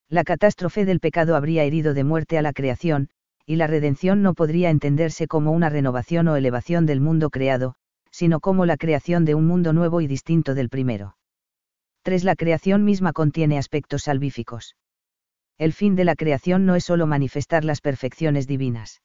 La 0.10 0.26
catástrofe 0.26 0.84
del 0.84 1.00
pecado 1.00 1.38
habría 1.38 1.64
herido 1.64 1.94
de 1.94 2.04
muerte 2.04 2.38
a 2.38 2.42
la 2.42 2.52
creación, 2.52 3.10
y 3.46 3.56
la 3.56 3.68
redención 3.68 4.22
no 4.22 4.34
podría 4.34 4.70
entenderse 4.70 5.28
como 5.28 5.54
una 5.54 5.70
renovación 5.70 6.28
o 6.28 6.36
elevación 6.36 6.86
del 6.86 7.00
mundo 7.00 7.30
creado, 7.30 7.76
sino 8.14 8.40
como 8.40 8.66
la 8.66 8.78
creación 8.78 9.26
de 9.26 9.36
un 9.36 9.46
mundo 9.46 9.74
nuevo 9.74 10.00
y 10.00 10.08
distinto 10.08 10.54
del 10.54 10.70
primero. 10.70 11.18
3. 12.04 12.24
La 12.24 12.38
creación 12.38 12.86
misma 12.86 13.12
contiene 13.12 13.58
aspectos 13.58 14.04
salvíficos. 14.04 14.78
El 15.58 15.74
fin 15.74 15.96
de 15.96 16.06
la 16.06 16.16
creación 16.16 16.66
no 16.66 16.76
es 16.76 16.86
sólo 16.86 17.08
manifestar 17.08 17.66
las 17.66 17.82
perfecciones 17.82 18.48
divinas 18.48 19.02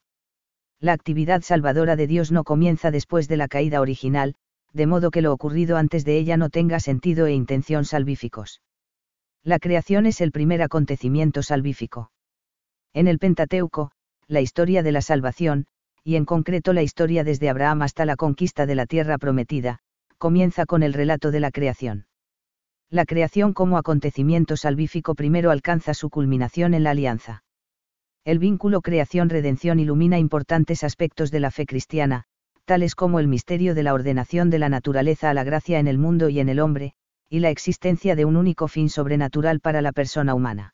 la 0.81 0.93
actividad 0.93 1.41
salvadora 1.41 1.97
de 1.97 2.07
Dios 2.07 2.31
no 2.31 2.45
comienza 2.45 2.89
después 2.89 3.27
de 3.27 3.35
la 3.35 3.49
caída 3.49 3.81
original, 3.81 4.35
de 4.71 4.87
modo 4.87 5.11
que 5.11 5.21
lo 5.21 5.33
ocurrido 5.33 5.75
antes 5.75 6.05
de 6.05 6.17
ella 6.17 6.37
no 6.37 6.49
tenga 6.49 6.79
sentido 6.79 7.25
e 7.25 7.33
intención 7.33 7.83
salvíficos. 7.83 8.61
La 9.43 9.59
creación 9.59 10.05
es 10.05 10.21
el 10.21 10.31
primer 10.31 10.61
acontecimiento 10.61 11.43
salvífico. 11.43 12.11
En 12.93 13.07
el 13.07 13.19
Pentateuco, 13.19 13.91
la 14.27 14.41
historia 14.41 14.81
de 14.81 14.91
la 14.91 15.01
salvación, 15.01 15.65
y 16.09 16.15
en 16.15 16.25
concreto 16.25 16.73
la 16.73 16.81
historia 16.81 17.23
desde 17.23 17.51
Abraham 17.51 17.83
hasta 17.83 18.03
la 18.03 18.15
conquista 18.15 18.65
de 18.65 18.73
la 18.73 18.87
tierra 18.87 19.19
prometida, 19.19 19.77
comienza 20.17 20.65
con 20.65 20.81
el 20.81 20.93
relato 20.93 21.29
de 21.29 21.39
la 21.39 21.51
creación. 21.51 22.07
La 22.89 23.05
creación 23.05 23.53
como 23.53 23.77
acontecimiento 23.77 24.57
salvífico 24.57 25.13
primero 25.13 25.51
alcanza 25.51 25.93
su 25.93 26.09
culminación 26.09 26.73
en 26.73 26.83
la 26.83 26.89
alianza. 26.89 27.43
El 28.25 28.39
vínculo 28.39 28.81
creación-redención 28.81 29.79
ilumina 29.79 30.17
importantes 30.17 30.83
aspectos 30.83 31.29
de 31.29 31.41
la 31.41 31.51
fe 31.51 31.67
cristiana, 31.67 32.23
tales 32.65 32.95
como 32.95 33.19
el 33.19 33.27
misterio 33.27 33.75
de 33.75 33.83
la 33.83 33.93
ordenación 33.93 34.49
de 34.49 34.57
la 34.57 34.69
naturaleza 34.69 35.29
a 35.29 35.35
la 35.35 35.43
gracia 35.43 35.77
en 35.77 35.87
el 35.87 35.99
mundo 35.99 36.29
y 36.29 36.39
en 36.39 36.49
el 36.49 36.59
hombre, 36.59 36.93
y 37.29 37.37
la 37.37 37.51
existencia 37.51 38.15
de 38.15 38.25
un 38.25 38.35
único 38.35 38.67
fin 38.67 38.89
sobrenatural 38.89 39.59
para 39.59 39.83
la 39.83 39.91
persona 39.91 40.33
humana. 40.33 40.73